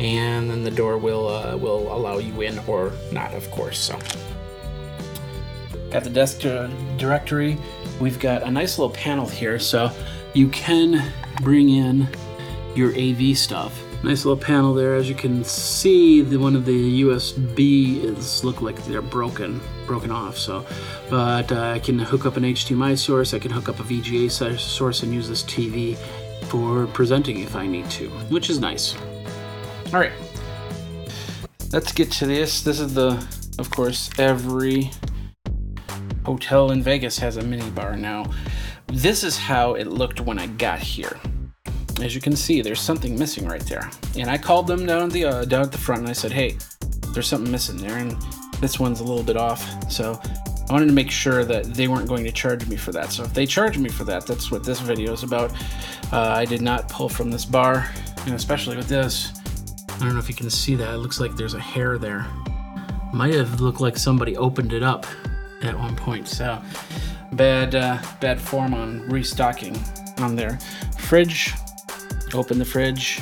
and 0.00 0.50
then 0.50 0.64
the 0.64 0.70
door 0.72 0.98
will 0.98 1.28
uh, 1.28 1.56
will 1.56 1.94
allow 1.94 2.18
you 2.18 2.40
in 2.40 2.58
or 2.66 2.90
not, 3.12 3.34
of 3.34 3.48
course. 3.52 3.78
So, 3.78 3.96
got 5.92 6.02
the 6.02 6.10
desk 6.10 6.44
uh, 6.44 6.66
directory. 6.96 7.56
We've 8.00 8.18
got 8.18 8.42
a 8.42 8.50
nice 8.50 8.80
little 8.80 8.92
panel 8.92 9.28
here, 9.28 9.60
so 9.60 9.92
you 10.34 10.48
can 10.48 11.12
bring 11.40 11.68
in 11.68 12.08
your 12.74 12.90
AV 12.98 13.38
stuff 13.38 13.80
Nice 14.02 14.24
little 14.24 14.42
panel 14.42 14.72
there. 14.72 14.94
As 14.94 15.10
you 15.10 15.14
can 15.14 15.44
see, 15.44 16.22
the 16.22 16.38
one 16.38 16.56
of 16.56 16.64
the 16.64 17.02
USB 17.02 18.02
is 18.02 18.42
look 18.42 18.62
like 18.62 18.82
they're 18.86 19.02
broken, 19.02 19.60
broken 19.86 20.10
off. 20.10 20.38
So, 20.38 20.64
but 21.10 21.52
uh, 21.52 21.72
I 21.72 21.80
can 21.80 21.98
hook 21.98 22.24
up 22.24 22.38
an 22.38 22.44
HDMI 22.44 22.96
source. 22.96 23.34
I 23.34 23.38
can 23.38 23.50
hook 23.50 23.68
up 23.68 23.78
a 23.78 23.82
VGA 23.82 24.58
source 24.58 25.02
and 25.02 25.12
use 25.12 25.28
this 25.28 25.42
TV 25.42 25.98
for 26.44 26.86
presenting 26.86 27.40
if 27.40 27.54
I 27.54 27.66
need 27.66 27.90
to, 27.90 28.08
which 28.30 28.48
is 28.48 28.58
nice. 28.58 28.96
All 29.92 30.00
right, 30.00 30.12
let's 31.70 31.92
get 31.92 32.10
to 32.12 32.26
this. 32.26 32.62
This 32.62 32.80
is 32.80 32.94
the, 32.94 33.22
of 33.58 33.70
course, 33.70 34.08
every 34.18 34.90
hotel 36.24 36.70
in 36.70 36.82
Vegas 36.82 37.18
has 37.18 37.36
a 37.36 37.42
mini 37.42 37.68
bar 37.72 37.96
now. 37.96 38.24
This 38.86 39.22
is 39.24 39.36
how 39.36 39.74
it 39.74 39.88
looked 39.88 40.22
when 40.22 40.38
I 40.38 40.46
got 40.46 40.78
here 40.78 41.20
as 42.02 42.14
you 42.14 42.20
can 42.20 42.36
see, 42.36 42.62
there's 42.62 42.80
something 42.80 43.18
missing 43.18 43.46
right 43.46 43.64
there. 43.66 43.90
And 44.16 44.30
I 44.30 44.38
called 44.38 44.66
them 44.66 44.86
down 44.86 45.02
at 45.02 45.10
the 45.10 45.24
uh, 45.24 45.44
down 45.44 45.62
at 45.62 45.72
the 45.72 45.78
front 45.78 46.02
and 46.02 46.10
I 46.10 46.12
said, 46.12 46.32
"Hey, 46.32 46.56
there's 47.12 47.26
something 47.26 47.50
missing 47.50 47.76
there, 47.76 47.98
and 47.98 48.16
this 48.60 48.78
one's 48.78 49.00
a 49.00 49.04
little 49.04 49.22
bit 49.24 49.36
off." 49.36 49.90
So 49.90 50.20
I 50.68 50.72
wanted 50.72 50.86
to 50.86 50.92
make 50.92 51.10
sure 51.10 51.44
that 51.44 51.64
they 51.74 51.88
weren't 51.88 52.08
going 52.08 52.24
to 52.24 52.32
charge 52.32 52.66
me 52.68 52.76
for 52.76 52.92
that. 52.92 53.10
So 53.10 53.24
if 53.24 53.34
they 53.34 53.44
charge 53.44 53.76
me 53.76 53.88
for 53.88 54.04
that, 54.04 54.26
that's 54.26 54.50
what 54.50 54.62
this 54.62 54.78
video 54.78 55.12
is 55.12 55.24
about. 55.24 55.52
Uh, 56.12 56.20
I 56.20 56.44
did 56.44 56.62
not 56.62 56.88
pull 56.88 57.08
from 57.08 57.30
this 57.30 57.44
bar, 57.44 57.90
and 58.24 58.34
especially 58.34 58.76
with 58.76 58.88
this, 58.88 59.32
I 59.88 59.98
don't 59.98 60.12
know 60.12 60.20
if 60.20 60.28
you 60.28 60.34
can 60.34 60.48
see 60.48 60.76
that. 60.76 60.94
It 60.94 60.98
looks 60.98 61.18
like 61.18 61.34
there's 61.36 61.54
a 61.54 61.60
hair 61.60 61.98
there. 61.98 62.26
Might 63.12 63.34
have 63.34 63.60
looked 63.60 63.80
like 63.80 63.96
somebody 63.96 64.36
opened 64.36 64.72
it 64.72 64.82
up 64.82 65.06
at 65.62 65.76
one 65.76 65.96
point. 65.96 66.28
So 66.28 66.62
bad, 67.32 67.74
uh, 67.74 67.98
bad 68.20 68.40
form 68.40 68.72
on 68.72 69.08
restocking 69.08 69.76
on 70.18 70.36
their 70.36 70.58
Fridge 70.98 71.52
Open 72.32 72.58
the 72.58 72.64
fridge. 72.64 73.20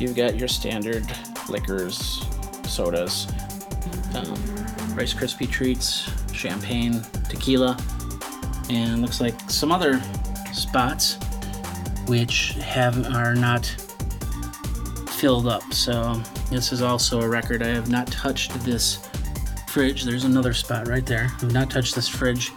You've 0.00 0.16
got 0.16 0.36
your 0.36 0.48
standard 0.48 1.04
liquors, 1.48 2.26
sodas. 2.64 3.26
Um, 4.14 4.34
Rice 4.94 5.14
Krispie 5.14 5.50
treats, 5.50 6.10
champagne, 6.32 7.02
tequila, 7.28 7.76
and 8.70 9.02
looks 9.02 9.20
like 9.20 9.38
some 9.50 9.72
other 9.72 10.00
spots 10.52 11.18
which 12.06 12.52
have 12.60 13.06
are 13.14 13.34
not 13.34 13.66
filled 15.10 15.46
up. 15.46 15.72
So 15.72 16.20
this 16.50 16.72
is 16.72 16.82
also 16.82 17.20
a 17.20 17.28
record. 17.28 17.62
I 17.62 17.68
have 17.68 17.88
not 17.88 18.08
touched 18.08 18.52
this 18.64 19.08
fridge. 19.68 20.04
There's 20.04 20.24
another 20.24 20.52
spot 20.52 20.88
right 20.88 21.06
there. 21.06 21.30
I've 21.40 21.52
not 21.52 21.70
touched 21.70 21.94
this 21.94 22.08
fridge 22.08 22.52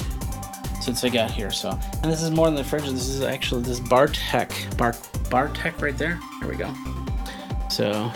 since 0.82 1.04
I 1.04 1.10
got 1.10 1.32
here. 1.32 1.52
So, 1.52 1.80
and 2.04 2.12
this 2.12 2.22
is 2.22 2.32
more 2.32 2.48
than 2.48 2.56
the 2.56 2.64
fridge. 2.64 2.84
This 2.84 3.10
is 3.10 3.22
actually 3.22 3.64
this 3.64 3.80
Bartech 3.80 4.78
Bar 4.78 4.94
Bartech 5.30 5.82
right 5.82 5.98
there. 5.98 6.20
There 6.40 6.50
we 6.50 6.56
go. 6.56 6.74
So, 7.70 8.12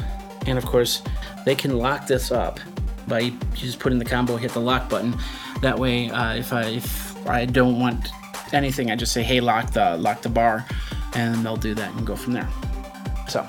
and 0.47 0.57
of 0.57 0.65
course, 0.65 1.01
they 1.45 1.55
can 1.55 1.77
lock 1.77 2.07
this 2.07 2.31
up 2.31 2.59
by 3.07 3.31
just 3.53 3.79
putting 3.79 3.99
the 3.99 4.05
combo, 4.05 4.37
hit 4.37 4.51
the 4.51 4.61
lock 4.61 4.89
button. 4.89 5.15
That 5.61 5.77
way, 5.77 6.09
uh, 6.09 6.35
if 6.35 6.53
I 6.53 6.63
if 6.63 7.27
I 7.27 7.45
don't 7.45 7.79
want 7.79 8.09
anything, 8.53 8.91
I 8.91 8.95
just 8.95 9.11
say, 9.11 9.23
"Hey, 9.23 9.39
lock 9.39 9.71
the 9.71 9.97
lock 9.97 10.21
the 10.21 10.29
bar," 10.29 10.65
and 11.13 11.45
they'll 11.45 11.57
do 11.57 11.73
that 11.75 11.93
and 11.93 12.05
go 12.05 12.15
from 12.15 12.33
there. 12.33 12.47
So, 13.27 13.45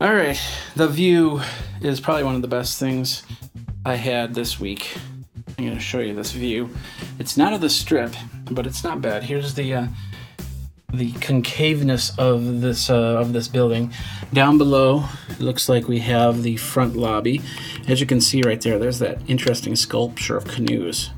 all 0.00 0.14
right, 0.14 0.40
the 0.76 0.88
view 0.88 1.40
is 1.80 2.00
probably 2.00 2.24
one 2.24 2.34
of 2.34 2.42
the 2.42 2.48
best 2.48 2.78
things 2.78 3.22
I 3.84 3.96
had 3.96 4.34
this 4.34 4.60
week. 4.60 4.96
I'm 5.58 5.64
going 5.66 5.76
to 5.76 5.82
show 5.82 6.00
you 6.00 6.14
this 6.14 6.32
view. 6.32 6.70
It's 7.18 7.36
not 7.36 7.52
of 7.52 7.60
the 7.60 7.68
strip, 7.68 8.14
but 8.50 8.66
it's 8.66 8.82
not 8.84 9.02
bad. 9.02 9.24
Here's 9.24 9.54
the 9.54 9.74
uh, 9.74 9.86
the 10.92 11.12
concaveness 11.12 12.18
of 12.18 12.60
this 12.60 12.90
uh, 12.90 12.94
of 12.94 13.32
this 13.32 13.48
building. 13.48 13.92
Down 14.32 14.58
below, 14.58 15.04
looks 15.38 15.68
like 15.68 15.88
we 15.88 16.00
have 16.00 16.42
the 16.42 16.56
front 16.56 16.96
lobby. 16.96 17.40
As 17.88 18.00
you 18.00 18.06
can 18.06 18.20
see 18.20 18.42
right 18.42 18.60
there, 18.60 18.78
there's 18.78 18.98
that 18.98 19.18
interesting 19.28 19.76
sculpture 19.76 20.36
of 20.36 20.46
canoes. 20.46 21.10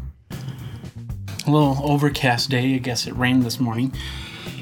A 1.46 1.50
little 1.50 1.78
overcast 1.82 2.50
day. 2.50 2.74
I 2.74 2.78
guess 2.78 3.06
it 3.06 3.14
rained 3.14 3.42
this 3.42 3.58
morning 3.58 3.92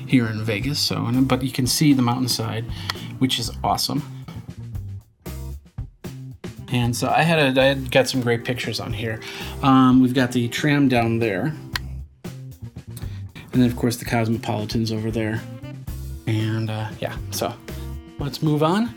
here 0.06 0.26
in 0.26 0.42
Vegas. 0.42 0.80
So, 0.80 1.10
but 1.22 1.42
you 1.42 1.52
can 1.52 1.66
see 1.66 1.92
the 1.92 2.02
mountainside, 2.02 2.64
which 3.18 3.38
is 3.38 3.50
awesome. 3.62 4.02
And 6.72 6.94
so 6.94 7.08
I 7.08 7.22
had 7.22 7.56
a, 7.56 7.60
I 7.60 7.64
had 7.64 7.90
got 7.90 8.08
some 8.08 8.20
great 8.20 8.44
pictures 8.44 8.78
on 8.78 8.92
here. 8.92 9.20
Um, 9.62 10.00
we've 10.00 10.14
got 10.14 10.32
the 10.32 10.48
tram 10.48 10.88
down 10.88 11.18
there, 11.18 11.52
and 13.52 13.62
then 13.62 13.70
of 13.70 13.76
course 13.76 13.96
the 13.96 14.04
Cosmopolitans 14.04 14.92
over 14.92 15.10
there. 15.10 15.40
And 16.26 16.70
uh, 16.70 16.88
yeah, 17.00 17.16
so 17.30 17.52
let's 18.18 18.42
move 18.42 18.62
on. 18.62 18.94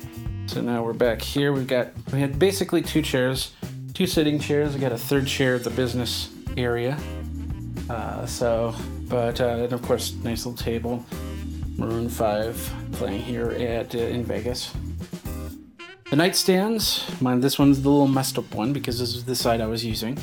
So 0.48 0.62
now 0.62 0.84
we're 0.84 0.94
back 0.94 1.22
here. 1.22 1.54
We've 1.54 1.68
got 1.68 1.90
we 2.12 2.20
had 2.20 2.38
basically 2.38 2.82
two 2.82 3.02
chairs, 3.02 3.54
two 3.94 4.06
sitting 4.06 4.40
chairs. 4.40 4.74
We 4.74 4.80
got 4.80 4.92
a 4.92 4.98
third 4.98 5.26
chair 5.26 5.56
at 5.56 5.64
the 5.64 5.70
business 5.70 6.30
area. 6.58 6.98
Uh, 7.90 8.26
so, 8.26 8.76
but 9.10 9.42
uh, 9.42 9.64
and 9.64 9.74
of 9.74 9.82
course, 9.82 10.14
nice 10.24 10.46
little 10.46 10.62
table. 10.62 11.06
Maroon 11.78 12.08
Five 12.10 12.72
playing 12.92 13.22
here 13.22 13.52
at 13.52 13.96
uh, 13.96 14.00
in 14.00 14.24
Vegas. 14.24 14.74
The 16.10 16.16
nightstands, 16.16 17.20
mine. 17.22 17.40
This 17.40 17.58
one's 17.58 17.82
the 17.82 17.90
little 17.90 18.08
messed 18.08 18.38
up 18.38 18.54
one 18.54 18.74
because 18.74 19.00
this 19.00 19.16
is 19.16 19.26
the 19.26 19.36
side 19.36 19.62
I 19.62 19.66
was 19.66 19.84
using. 19.84 20.18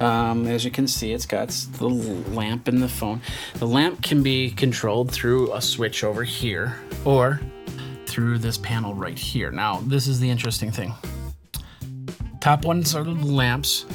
Um, 0.00 0.46
as 0.46 0.64
you 0.64 0.70
can 0.70 0.86
see, 0.86 1.12
it's 1.12 1.26
got 1.26 1.48
the 1.78 1.88
lamp 1.88 2.68
and 2.68 2.82
the 2.82 2.88
phone. 2.88 3.20
The 3.54 3.66
lamp 3.66 4.02
can 4.02 4.22
be 4.22 4.50
controlled 4.50 5.10
through 5.10 5.52
a 5.54 5.60
switch 5.60 6.04
over 6.04 6.22
here 6.22 6.78
or 7.04 7.40
through 8.06 8.38
this 8.38 8.58
panel 8.58 8.94
right 8.94 9.18
here. 9.18 9.50
Now, 9.50 9.80
this 9.86 10.06
is 10.06 10.20
the 10.20 10.28
interesting 10.28 10.70
thing. 10.70 10.94
Top 12.40 12.64
ones 12.64 12.94
are 12.94 13.04
the 13.04 13.12
lamps. 13.12 13.86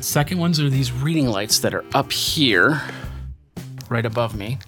Second 0.00 0.38
ones 0.38 0.58
are 0.60 0.70
these 0.70 0.92
reading 0.92 1.26
lights 1.26 1.58
that 1.60 1.74
are 1.74 1.84
up 1.94 2.10
here, 2.10 2.80
right 3.88 4.06
above 4.06 4.34
me. 4.34 4.58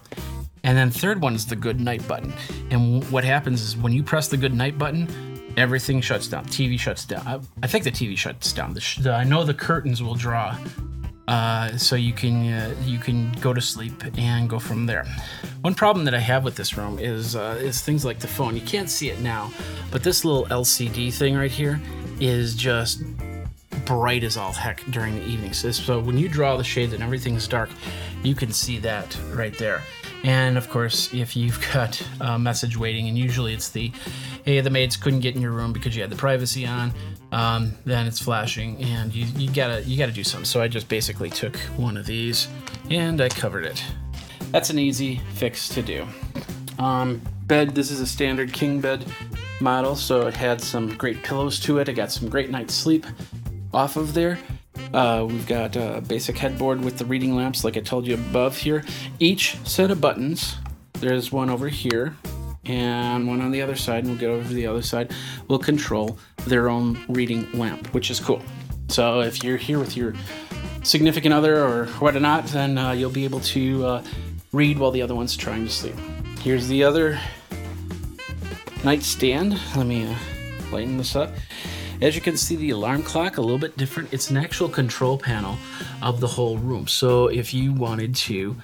And 0.64 0.76
then 0.76 0.90
third 0.90 1.20
one 1.20 1.34
is 1.34 1.46
the 1.46 1.56
good 1.56 1.80
night 1.80 2.06
button. 2.06 2.32
And 2.70 3.02
what 3.10 3.24
happens 3.24 3.62
is 3.62 3.76
when 3.76 3.92
you 3.92 4.02
press 4.02 4.28
the 4.28 4.36
good 4.36 4.54
night 4.54 4.78
button, 4.78 5.08
everything 5.56 6.00
shuts 6.00 6.28
down. 6.28 6.44
TV 6.46 6.78
shuts 6.78 7.04
down. 7.04 7.26
I, 7.26 7.40
I 7.62 7.66
think 7.66 7.84
the 7.84 7.90
TV 7.90 8.16
shuts 8.16 8.52
down. 8.52 8.74
The 8.74 8.80
sh- 8.80 8.98
the, 8.98 9.12
I 9.12 9.24
know 9.24 9.44
the 9.44 9.54
curtains 9.54 10.02
will 10.02 10.14
draw, 10.14 10.56
uh, 11.28 11.76
so 11.76 11.96
you 11.96 12.12
can 12.12 12.52
uh, 12.52 12.74
you 12.84 12.98
can 12.98 13.32
go 13.40 13.52
to 13.52 13.60
sleep 13.60 14.02
and 14.18 14.48
go 14.48 14.58
from 14.58 14.86
there. 14.86 15.06
One 15.62 15.74
problem 15.74 16.04
that 16.04 16.14
I 16.14 16.20
have 16.20 16.44
with 16.44 16.56
this 16.56 16.76
room 16.76 16.98
is 16.98 17.36
uh, 17.36 17.58
is 17.60 17.80
things 17.80 18.04
like 18.04 18.18
the 18.18 18.28
phone. 18.28 18.54
You 18.54 18.62
can't 18.62 18.90
see 18.90 19.10
it 19.10 19.20
now, 19.20 19.50
but 19.90 20.02
this 20.02 20.24
little 20.24 20.46
LCD 20.46 21.12
thing 21.12 21.36
right 21.36 21.50
here 21.50 21.80
is 22.20 22.54
just 22.54 23.02
bright 23.84 24.24
as 24.24 24.36
all 24.36 24.52
heck 24.52 24.84
during 24.90 25.16
the 25.16 25.24
evening. 25.24 25.52
So, 25.52 25.70
so 25.70 26.00
when 26.00 26.18
you 26.18 26.28
draw 26.28 26.56
the 26.56 26.64
shades 26.64 26.92
and 26.92 27.02
everything's 27.02 27.48
dark, 27.48 27.70
you 28.22 28.34
can 28.34 28.52
see 28.52 28.78
that 28.78 29.16
right 29.32 29.56
there. 29.58 29.82
And 30.24 30.56
of 30.56 30.70
course, 30.70 31.12
if 31.12 31.36
you've 31.36 31.60
got 31.72 32.00
a 32.20 32.38
message 32.38 32.76
waiting, 32.76 33.08
and 33.08 33.18
usually 33.18 33.54
it's 33.54 33.70
the, 33.70 33.92
hey, 34.44 34.60
the 34.60 34.70
maids 34.70 34.96
couldn't 34.96 35.20
get 35.20 35.34
in 35.34 35.42
your 35.42 35.52
room 35.52 35.72
because 35.72 35.94
you 35.96 36.02
had 36.02 36.10
the 36.10 36.16
privacy 36.16 36.66
on, 36.66 36.92
um, 37.32 37.72
then 37.84 38.06
it's 38.06 38.20
flashing, 38.20 38.82
and 38.82 39.14
you, 39.14 39.26
you 39.36 39.50
gotta 39.50 39.82
you 39.82 39.96
gotta 39.96 40.12
do 40.12 40.22
something. 40.22 40.44
So 40.44 40.60
I 40.60 40.68
just 40.68 40.88
basically 40.88 41.30
took 41.30 41.56
one 41.76 41.96
of 41.96 42.04
these 42.06 42.48
and 42.90 43.20
I 43.20 43.28
covered 43.30 43.64
it. 43.64 43.82
That's 44.50 44.68
an 44.68 44.78
easy 44.78 45.20
fix 45.34 45.68
to 45.70 45.82
do. 45.82 46.06
Um, 46.78 47.22
bed. 47.46 47.74
This 47.74 47.90
is 47.90 48.00
a 48.00 48.06
standard 48.06 48.52
king 48.52 48.80
bed 48.80 49.04
model, 49.60 49.96
so 49.96 50.26
it 50.26 50.36
had 50.36 50.60
some 50.60 50.94
great 50.96 51.22
pillows 51.22 51.58
to 51.60 51.78
it. 51.78 51.88
I 51.88 51.92
got 51.92 52.12
some 52.12 52.28
great 52.28 52.50
night's 52.50 52.74
sleep 52.74 53.06
off 53.72 53.96
of 53.96 54.12
there. 54.12 54.38
Uh, 54.92 55.26
we've 55.28 55.46
got 55.46 55.76
a 55.76 56.02
basic 56.06 56.36
headboard 56.36 56.82
with 56.82 56.98
the 56.98 57.04
reading 57.04 57.34
lamps, 57.34 57.64
like 57.64 57.76
I 57.76 57.80
told 57.80 58.06
you 58.06 58.14
above 58.14 58.56
here. 58.56 58.84
Each 59.18 59.56
set 59.64 59.90
of 59.90 60.00
buttons, 60.00 60.56
there's 60.94 61.32
one 61.32 61.50
over 61.50 61.68
here 61.68 62.16
and 62.64 63.26
one 63.26 63.40
on 63.40 63.50
the 63.50 63.62
other 63.62 63.74
side, 63.76 64.04
and 64.04 64.08
we'll 64.08 64.18
get 64.18 64.30
over 64.30 64.46
to 64.46 64.54
the 64.54 64.66
other 64.66 64.82
side, 64.82 65.12
will 65.48 65.58
control 65.58 66.18
their 66.46 66.68
own 66.68 66.98
reading 67.08 67.50
lamp, 67.52 67.92
which 67.94 68.10
is 68.10 68.20
cool. 68.20 68.42
So 68.88 69.20
if 69.20 69.42
you're 69.42 69.56
here 69.56 69.78
with 69.78 69.96
your 69.96 70.14
significant 70.82 71.32
other 71.34 71.64
or 71.64 71.86
whatnot, 71.98 72.46
then 72.46 72.78
uh, 72.78 72.92
you'll 72.92 73.10
be 73.10 73.24
able 73.24 73.40
to 73.40 73.86
uh, 73.86 74.04
read 74.52 74.78
while 74.78 74.90
the 74.90 75.02
other 75.02 75.14
one's 75.14 75.36
trying 75.36 75.64
to 75.64 75.70
sleep. 75.70 75.96
Here's 76.40 76.68
the 76.68 76.84
other 76.84 77.18
nightstand. 78.84 79.58
Let 79.76 79.86
me 79.86 80.06
uh, 80.06 80.14
lighten 80.70 80.98
this 80.98 81.16
up. 81.16 81.30
As 82.02 82.16
you 82.16 82.20
can 82.20 82.36
see, 82.36 82.56
the 82.56 82.70
alarm 82.70 83.04
clock 83.04 83.36
a 83.36 83.40
little 83.40 83.60
bit 83.60 83.76
different. 83.76 84.12
It's 84.12 84.28
an 84.30 84.36
actual 84.36 84.68
control 84.68 85.16
panel 85.16 85.56
of 86.02 86.18
the 86.18 86.26
whole 86.26 86.58
room. 86.58 86.88
So 86.88 87.28
if 87.28 87.54
you 87.54 87.72
wanted 87.72 88.16
to 88.16 88.56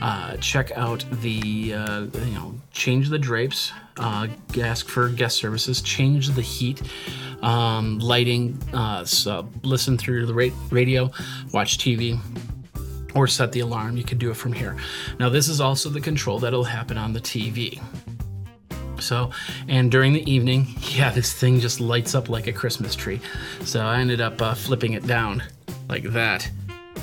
uh, 0.00 0.38
check 0.38 0.72
out 0.76 1.04
the, 1.20 1.74
uh, 1.74 2.00
you 2.00 2.32
know, 2.32 2.54
change 2.72 3.10
the 3.10 3.18
drapes, 3.18 3.70
uh, 3.98 4.28
ask 4.58 4.88
for 4.88 5.10
guest 5.10 5.36
services, 5.36 5.82
change 5.82 6.30
the 6.30 6.40
heat, 6.40 6.80
um, 7.42 7.98
lighting, 7.98 8.58
uh, 8.72 9.04
so 9.04 9.46
listen 9.62 9.98
through 9.98 10.24
the 10.24 10.32
ra- 10.32 10.56
radio, 10.70 11.10
watch 11.52 11.76
TV, 11.76 12.18
or 13.14 13.26
set 13.26 13.52
the 13.52 13.60
alarm, 13.60 13.98
you 13.98 14.04
can 14.04 14.16
do 14.16 14.30
it 14.30 14.38
from 14.38 14.54
here. 14.54 14.74
Now, 15.20 15.28
this 15.28 15.50
is 15.50 15.60
also 15.60 15.90
the 15.90 16.00
control 16.00 16.38
that'll 16.38 16.64
happen 16.64 16.96
on 16.96 17.12
the 17.12 17.20
TV. 17.20 17.78
So, 19.00 19.30
and 19.68 19.90
during 19.90 20.12
the 20.12 20.30
evening, 20.30 20.66
yeah, 20.80 21.10
this 21.10 21.32
thing 21.32 21.60
just 21.60 21.80
lights 21.80 22.14
up 22.14 22.28
like 22.28 22.46
a 22.46 22.52
Christmas 22.52 22.94
tree. 22.94 23.20
So 23.62 23.80
I 23.80 24.00
ended 24.00 24.20
up 24.20 24.40
uh, 24.40 24.54
flipping 24.54 24.94
it 24.94 25.06
down 25.06 25.42
like 25.88 26.04
that, 26.04 26.50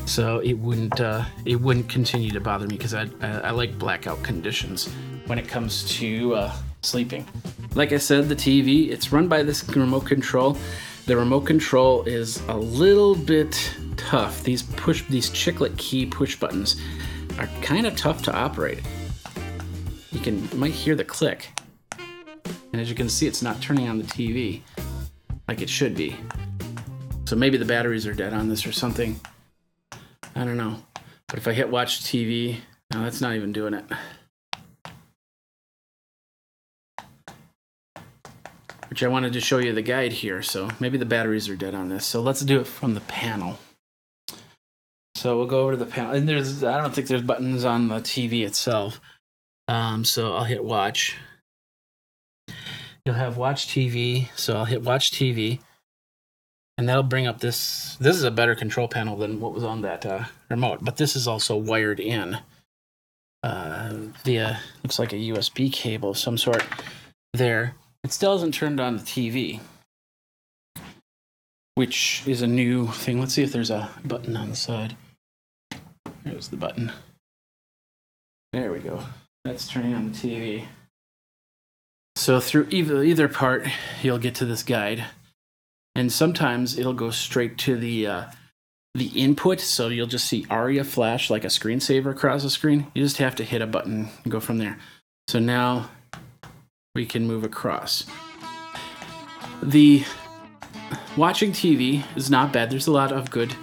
so 0.05 0.39
it 0.39 0.53
wouldn't 0.53 1.00
uh, 1.00 1.23
it 1.45 1.55
wouldn't 1.55 1.89
continue 1.89 2.31
to 2.31 2.39
bother 2.39 2.67
me 2.67 2.77
because 2.77 2.93
I, 2.93 3.07
I, 3.21 3.27
I 3.39 3.51
like 3.51 3.77
blackout 3.77 4.21
conditions 4.23 4.89
when 5.27 5.39
it 5.39 5.47
comes 5.47 5.83
to 5.97 6.35
uh, 6.35 6.53
sleeping. 6.81 7.25
Like 7.75 7.91
I 7.91 7.97
said, 7.97 8.29
the 8.29 8.35
TV 8.35 8.89
it's 8.89 9.12
run 9.12 9.27
by 9.27 9.43
this 9.43 9.67
remote 9.69 10.05
control. 10.05 10.57
The 11.05 11.17
remote 11.17 11.41
control 11.41 12.03
is 12.03 12.41
a 12.47 12.55
little 12.55 13.15
bit 13.15 13.73
tough. 13.97 14.43
These 14.43 14.63
push 14.63 15.03
these 15.09 15.29
chiclet 15.29 15.77
key 15.77 16.05
push 16.05 16.35
buttons 16.35 16.79
are 17.39 17.47
kind 17.62 17.85
of 17.85 17.95
tough 17.95 18.21
to 18.23 18.33
operate. 18.33 18.79
You 20.12 20.19
can 20.19 20.47
might 20.57 20.71
hear 20.71 20.95
the 20.95 21.03
click. 21.03 21.52
And 22.73 22.81
as 22.81 22.89
you 22.89 22.95
can 22.95 23.07
see, 23.07 23.27
it's 23.27 23.43
not 23.43 23.61
turning 23.61 23.87
on 23.87 23.99
the 23.99 24.03
TV 24.03 24.61
like 25.47 25.61
it 25.61 25.69
should 25.69 25.95
be. 25.95 26.15
So 27.25 27.35
maybe 27.35 27.57
the 27.57 27.65
batteries 27.65 28.07
are 28.07 28.13
dead 28.13 28.33
on 28.33 28.49
this 28.49 28.65
or 28.65 28.71
something. 28.71 29.19
I 30.35 30.43
don't 30.43 30.57
know. 30.57 30.77
But 31.27 31.37
if 31.37 31.47
I 31.47 31.53
hit 31.53 31.69
watch 31.69 32.01
TV, 32.03 32.57
no, 32.91 33.03
that's 33.03 33.21
not 33.21 33.35
even 33.35 33.53
doing 33.53 33.75
it. 33.75 33.85
Which 38.89 39.03
I 39.03 39.07
wanted 39.07 39.33
to 39.33 39.41
show 39.41 39.59
you 39.59 39.73
the 39.73 39.81
guide 39.81 40.11
here, 40.11 40.41
so 40.43 40.69
maybe 40.79 40.97
the 40.97 41.05
batteries 41.05 41.49
are 41.49 41.55
dead 41.55 41.73
on 41.73 41.89
this. 41.89 42.05
So 42.05 42.21
let's 42.21 42.41
do 42.41 42.59
it 42.59 42.67
from 42.67 42.95
the 42.95 43.01
panel. 43.01 43.57
So 45.15 45.37
we'll 45.37 45.47
go 45.47 45.61
over 45.61 45.71
to 45.71 45.77
the 45.77 45.85
panel. 45.85 46.13
And 46.13 46.27
there's, 46.27 46.63
I 46.63 46.79
don't 46.81 46.93
think 46.93 47.07
there's 47.07 47.21
buttons 47.21 47.65
on 47.65 47.87
the 47.87 47.95
TV 47.95 48.45
itself. 48.45 48.99
Um, 49.67 50.03
so 50.05 50.33
I'll 50.35 50.43
hit 50.43 50.63
watch. 50.63 51.17
You'll 53.05 53.15
have 53.15 53.38
watch 53.38 53.67
TV. 53.67 54.29
So 54.36 54.55
I'll 54.57 54.65
hit 54.65 54.83
watch 54.83 55.12
TV. 55.12 55.60
and 56.77 56.89
that'll 56.89 57.03
bring 57.03 57.27
up 57.27 57.39
this. 57.39 57.95
This 58.00 58.15
is 58.15 58.24
a 58.24 58.31
better 58.31 58.55
control 58.55 58.88
panel 58.88 59.15
than 59.17 59.39
what 59.39 59.53
was 59.53 59.63
on 59.63 59.81
that 59.81 60.05
uh, 60.05 60.25
remote, 60.50 60.79
but 60.81 60.98
this 60.98 61.15
is 61.15 61.27
also 61.27 61.55
wired 61.55 62.00
in 62.00 62.38
uh, 63.43 63.93
via 64.24 64.60
looks 64.83 65.00
like 65.00 65.13
a 65.13 65.17
USB 65.17 65.72
cable 65.72 66.12
of 66.12 66.17
some 66.17 66.38
sort. 66.38 66.63
There, 67.33 67.75
it 68.03 68.12
still 68.12 68.33
hasn't 68.33 68.53
turned 68.53 68.79
on 68.79 68.98
the 68.98 69.03
TV, 69.03 69.60
which 71.75 72.24
is 72.25 72.41
a 72.41 72.48
new 72.48 72.88
thing. 72.88 73.19
Let's 73.19 73.33
see 73.33 73.43
if 73.43 73.51
there's 73.51 73.72
a 73.72 73.89
button 74.05 74.36
on 74.38 74.50
the 74.50 74.55
side. 74.55 74.95
There's 76.24 76.48
the 76.48 76.57
button. 76.57 76.91
There 78.51 78.72
we 78.72 78.79
go. 78.79 79.03
That's 79.43 79.67
turning 79.67 79.93
on 79.93 80.12
the 80.12 80.17
TV. 80.17 80.65
So 82.15 82.39
through 82.39 82.67
either 82.70 83.03
either 83.03 83.27
part, 83.27 83.67
you'll 84.01 84.20
get 84.20 84.36
to 84.36 84.46
this 84.46 84.63
guide, 84.63 85.05
and 85.96 86.12
sometimes 86.12 86.77
it'll 86.77 86.93
go 86.93 87.10
straight 87.10 87.58
to 87.60 87.75
the 87.75 88.08
uh, 88.08 88.24
the 88.93 89.08
input. 89.08 89.60
So 89.60 89.88
you'll 89.88 90.08
just 90.08 90.27
see 90.27 90.46
ARIA 90.50 90.84
flash 90.84 91.29
like 91.29 91.43
a 91.43 91.48
screensaver 91.48 92.12
across 92.12 92.43
the 92.43 92.50
screen. 92.50 92.88
You 92.93 93.03
just 93.03 93.17
have 93.17 93.36
to 93.36 93.43
hit 93.43 93.62
a 93.62 93.67
button 93.67 94.10
and 94.24 94.32
go 94.32 94.39
from 94.39 94.60
there. 94.60 94.77
So 95.27 95.39
now 95.39 95.89
we 96.96 97.05
can 97.05 97.25
move 97.25 97.43
across. 97.43 98.05
The 99.63 100.03
watching 101.17 101.51
TV 101.51 102.03
is 102.15 102.29
not 102.29 102.53
bad. 102.53 102.70
There's 102.70 102.88
a 102.88 102.91
lot 102.91 103.12
of 103.12 103.32
good 103.32 103.55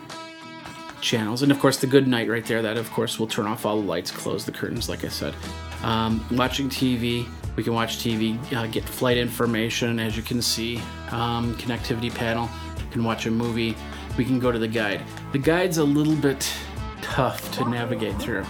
channels, 1.00 1.42
and 1.42 1.52
of 1.52 1.61
course 1.61 1.78
the 1.78 1.87
good 1.87 2.09
night 2.09 2.28
right 2.28 2.45
there. 2.45 2.62
That 2.62 2.76
of 2.76 2.90
course 2.90 3.19
will 3.19 3.28
turn 3.28 3.47
off 3.47 3.64
all 3.64 3.80
the 3.80 3.87
lights, 3.87 4.11
close 4.11 4.45
the 4.45 4.52
curtains, 4.52 4.88
like 4.88 5.04
I 5.04 5.09
said. 5.09 5.35
Um, 5.83 6.25
watching 6.33 6.69
TV, 6.69 7.26
we 7.57 7.62
can 7.62 7.75
watch 7.75 7.99
TV, 7.99 8.38
uh, 8.54 8.66
get 8.66 8.85
flight 8.85 9.16
information, 9.16 9.99
as 9.99 10.16
you 10.16 10.23
can 10.23 10.40
see. 10.40 10.78
Um, 11.11 11.54
connectivity 11.57 12.14
panel, 12.14 12.49
can 12.90 13.04
watch 13.04 13.26
a 13.26 13.30
movie. 13.30 13.76
We 14.16 14.25
can 14.25 14.38
go 14.38 14.52
to 14.52 14.59
the 14.59 14.69
guide. 14.69 15.02
The 15.33 15.38
guide's 15.38 15.78
a 15.78 15.85
little 15.85 16.16
bit 16.16 16.52
tough 17.00 17.50
to 17.52 17.69
navigate 17.69 18.21
through, 18.21 18.45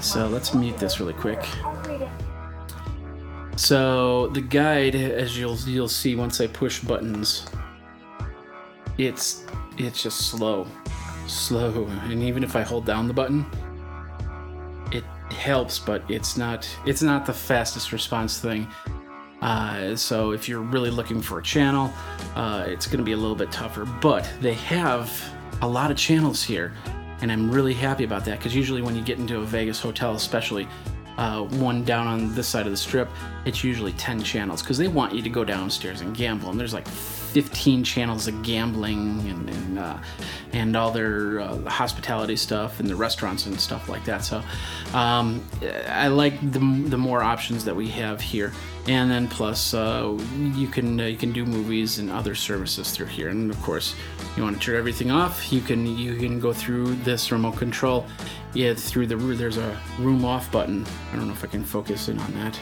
so 0.00 0.26
let's 0.28 0.54
mute 0.54 0.78
this 0.78 1.00
really 1.00 1.12
quick. 1.12 1.44
So 3.56 4.28
the 4.28 4.40
guide, 4.40 4.94
as 4.94 5.38
you'll 5.38 5.56
you'll 5.66 5.88
see 5.88 6.14
once 6.14 6.40
I 6.40 6.46
push 6.46 6.80
buttons, 6.80 7.46
it's 8.98 9.44
it's 9.78 10.02
just 10.02 10.30
slow, 10.30 10.66
slow, 11.26 11.86
and 12.04 12.22
even 12.22 12.44
if 12.44 12.54
I 12.54 12.62
hold 12.62 12.84
down 12.84 13.08
the 13.08 13.14
button, 13.14 13.46
helps, 15.32 15.78
but 15.78 16.02
it's 16.08 16.36
not 16.36 16.68
it's 16.86 17.02
not 17.02 17.26
the 17.26 17.32
fastest 17.32 17.92
response 17.92 18.38
thing. 18.38 18.66
Uh, 19.42 19.94
so 19.94 20.32
if 20.32 20.48
you're 20.48 20.60
really 20.60 20.90
looking 20.90 21.20
for 21.20 21.38
a 21.38 21.42
channel, 21.42 21.92
uh, 22.34 22.64
it's 22.66 22.86
going 22.86 22.98
to 22.98 23.04
be 23.04 23.12
a 23.12 23.16
little 23.16 23.36
bit 23.36 23.52
tougher. 23.52 23.84
But 23.84 24.28
they 24.40 24.54
have 24.54 25.12
a 25.62 25.68
lot 25.68 25.90
of 25.90 25.96
channels 25.96 26.42
here, 26.42 26.72
and 27.20 27.30
I'm 27.30 27.50
really 27.50 27.74
happy 27.74 28.04
about 28.04 28.24
that 28.24 28.38
because 28.38 28.54
usually 28.54 28.82
when 28.82 28.96
you 28.96 29.02
get 29.02 29.18
into 29.18 29.38
a 29.38 29.44
Vegas 29.44 29.80
hotel, 29.80 30.14
especially 30.14 30.66
uh, 31.18 31.42
one 31.42 31.84
down 31.84 32.06
on 32.06 32.34
this 32.34 32.48
side 32.48 32.66
of 32.66 32.72
the 32.72 32.76
strip, 32.76 33.08
it's 33.44 33.64
usually 33.64 33.92
10 33.92 34.22
channels 34.22 34.62
because 34.62 34.78
they 34.78 34.88
want 34.88 35.14
you 35.14 35.22
to 35.22 35.30
go 35.30 35.44
downstairs 35.44 36.00
and 36.00 36.14
gamble. 36.14 36.50
And 36.50 36.60
there's 36.60 36.74
like 36.74 36.86
15 37.36 37.84
channels 37.84 38.28
of 38.28 38.42
gambling 38.42 39.20
and 39.28 39.50
and, 39.50 39.78
uh, 39.78 39.98
and 40.54 40.74
all 40.74 40.90
their 40.90 41.40
uh, 41.40 41.68
hospitality 41.68 42.34
stuff 42.34 42.80
and 42.80 42.88
the 42.88 42.96
restaurants 42.96 43.44
and 43.44 43.60
stuff 43.60 43.90
like 43.90 44.06
that. 44.06 44.24
So 44.24 44.42
um, 44.94 45.44
I 45.86 46.08
like 46.08 46.40
the, 46.40 46.60
the 46.88 46.96
more 46.96 47.22
options 47.22 47.62
that 47.66 47.76
we 47.76 47.88
have 47.88 48.22
here. 48.22 48.54
And 48.88 49.10
then 49.10 49.28
plus 49.28 49.74
uh, 49.74 50.18
you 50.54 50.66
can 50.66 50.98
uh, 50.98 51.04
you 51.04 51.18
can 51.18 51.30
do 51.30 51.44
movies 51.44 51.98
and 51.98 52.10
other 52.10 52.34
services 52.34 52.90
through 52.90 53.08
here. 53.08 53.28
And 53.28 53.50
of 53.50 53.62
course, 53.62 53.94
you 54.34 54.42
want 54.42 54.58
to 54.58 54.62
turn 54.64 54.76
everything 54.76 55.10
off. 55.10 55.52
You 55.52 55.60
can 55.60 55.86
you 55.98 56.16
can 56.16 56.40
go 56.40 56.54
through 56.54 56.94
this 57.04 57.30
remote 57.30 57.58
control. 57.58 58.06
Yeah, 58.54 58.72
through 58.72 59.08
the 59.08 59.16
there's 59.16 59.58
a 59.58 59.78
room 59.98 60.24
off 60.24 60.50
button. 60.50 60.86
I 61.12 61.16
don't 61.16 61.26
know 61.26 61.34
if 61.34 61.44
I 61.44 61.48
can 61.48 61.64
focus 61.64 62.08
in 62.08 62.18
on 62.18 62.32
that 62.32 62.58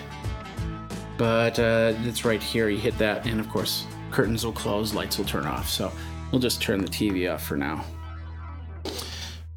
but 1.17 1.61
uh, 1.61 1.93
it's 2.03 2.25
right 2.25 2.43
here. 2.43 2.69
You 2.69 2.79
hit 2.79 2.99
that, 2.99 3.25
and 3.25 3.39
of 3.39 3.49
course, 3.49 3.87
curtains 4.15 4.47
will 4.47 4.53
close, 4.53 4.95
lights 4.95 5.19
will 5.19 5.25
turn 5.25 5.45
off. 5.45 5.69
So 5.69 5.91
we'll 6.31 6.41
just 6.41 6.63
turn 6.63 6.81
the 6.81 6.89
TV 6.89 7.33
off 7.33 7.45
for 7.45 7.57
now. 7.57 7.85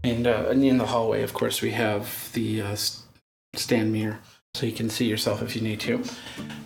And, 0.04 0.26
uh, 0.26 0.48
and 0.50 0.63
in 0.63 0.78
the 0.78 0.86
hallway, 0.86 1.22
of 1.22 1.34
course, 1.34 1.62
we 1.62 1.72
have 1.72 2.32
the 2.34 2.62
uh, 2.62 2.76
stand 3.56 3.93
mirror, 3.93 4.20
so 4.56 4.65
you 4.65 4.72
can 4.72 4.89
see 4.89 5.06
yourself 5.06 5.43
if 5.43 5.56
you 5.56 5.62
need 5.62 5.80
to. 5.82 6.04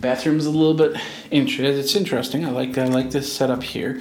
Bathroom's 0.00 0.46
a 0.46 0.50
little 0.50 0.74
bit 0.74 0.98
interesting. 1.30 1.78
It's 1.78 1.94
interesting. 1.94 2.46
I 2.46 2.50
like 2.50 2.78
I 2.78 2.84
like 2.86 3.10
this 3.10 3.30
setup 3.30 3.62
here. 3.62 4.00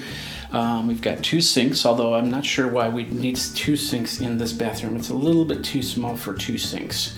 Um, 0.52 0.88
we've 0.88 1.02
got 1.02 1.24
two 1.24 1.42
sinks, 1.42 1.86
although 1.86 2.14
I'm 2.14 2.30
not 2.30 2.46
sure 2.46 2.68
why 2.68 2.88
we 2.88 3.06
need 3.06 3.36
two 3.38 3.76
sinks 3.76 4.22
in 4.22 4.38
this 4.38 4.54
bathroom. 4.54 4.96
It's 4.96 5.10
a 5.10 5.16
little 5.16 5.46
bit 5.46 5.64
too 5.64 5.82
small 5.82 6.16
for 6.16 6.34
two 6.34 6.58
sinks. 6.58 7.18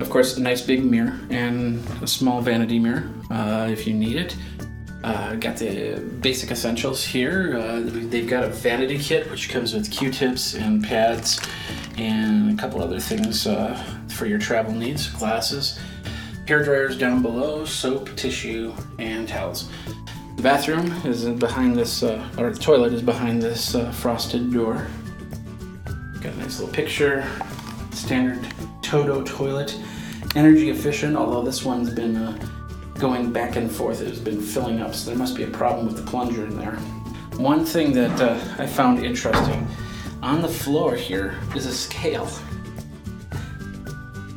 Of 0.00 0.10
course, 0.10 0.36
a 0.36 0.40
nice 0.40 0.62
big 0.62 0.84
mirror 0.84 1.18
and 1.30 1.84
a 2.02 2.06
small 2.06 2.40
vanity 2.40 2.78
mirror 2.78 3.10
uh, 3.30 3.68
if 3.70 3.86
you 3.86 3.94
need 3.94 4.16
it. 4.16 4.36
Uh, 5.04 5.36
got 5.36 5.56
the 5.56 6.00
basic 6.20 6.50
essentials 6.50 7.04
here. 7.04 7.56
Uh, 7.56 7.80
they've 7.84 8.28
got 8.28 8.42
a 8.42 8.48
vanity 8.48 8.98
kit 8.98 9.30
which 9.30 9.48
comes 9.48 9.72
with 9.72 9.90
Q-tips 9.90 10.54
and 10.54 10.82
pads 10.82 11.40
and 11.96 12.58
a 12.58 12.60
couple 12.60 12.82
other 12.82 12.98
things 12.98 13.46
uh, 13.46 13.80
for 14.08 14.26
your 14.26 14.38
travel 14.38 14.72
needs. 14.72 15.08
Glasses, 15.10 15.78
hair 16.48 16.64
dryers 16.64 16.98
down 16.98 17.22
below, 17.22 17.64
soap, 17.64 18.14
tissue, 18.16 18.74
and 18.98 19.28
towels. 19.28 19.70
The 20.36 20.42
bathroom 20.42 20.90
is 21.04 21.24
behind 21.26 21.76
this, 21.76 22.02
uh, 22.02 22.28
or 22.36 22.50
the 22.50 22.58
toilet 22.58 22.92
is 22.92 23.02
behind 23.02 23.40
this 23.40 23.74
uh, 23.74 23.90
frosted 23.92 24.52
door. 24.52 24.86
Got 26.20 26.34
a 26.34 26.38
nice 26.38 26.58
little 26.58 26.74
picture. 26.74 27.24
Standard 27.92 28.46
Toto 28.82 29.22
toilet. 29.22 29.78
Energy 30.34 30.70
efficient, 30.70 31.16
although 31.16 31.42
this 31.42 31.64
one's 31.64 31.90
been 31.90 32.16
uh, 32.16 32.48
going 32.98 33.32
back 33.32 33.56
and 33.56 33.70
forth. 33.70 34.00
It 34.00 34.08
has 34.08 34.20
been 34.20 34.40
filling 34.40 34.80
up, 34.80 34.94
so 34.94 35.10
there 35.10 35.18
must 35.18 35.36
be 35.36 35.44
a 35.44 35.50
problem 35.50 35.86
with 35.86 35.96
the 35.96 36.10
plunger 36.10 36.44
in 36.44 36.56
there. 36.56 36.76
One 37.36 37.64
thing 37.64 37.92
that 37.92 38.20
uh, 38.20 38.38
I 38.62 38.66
found 38.66 39.04
interesting 39.04 39.66
on 40.22 40.42
the 40.42 40.48
floor 40.48 40.96
here 40.96 41.38
is 41.54 41.66
a 41.66 41.72
scale. 41.72 42.28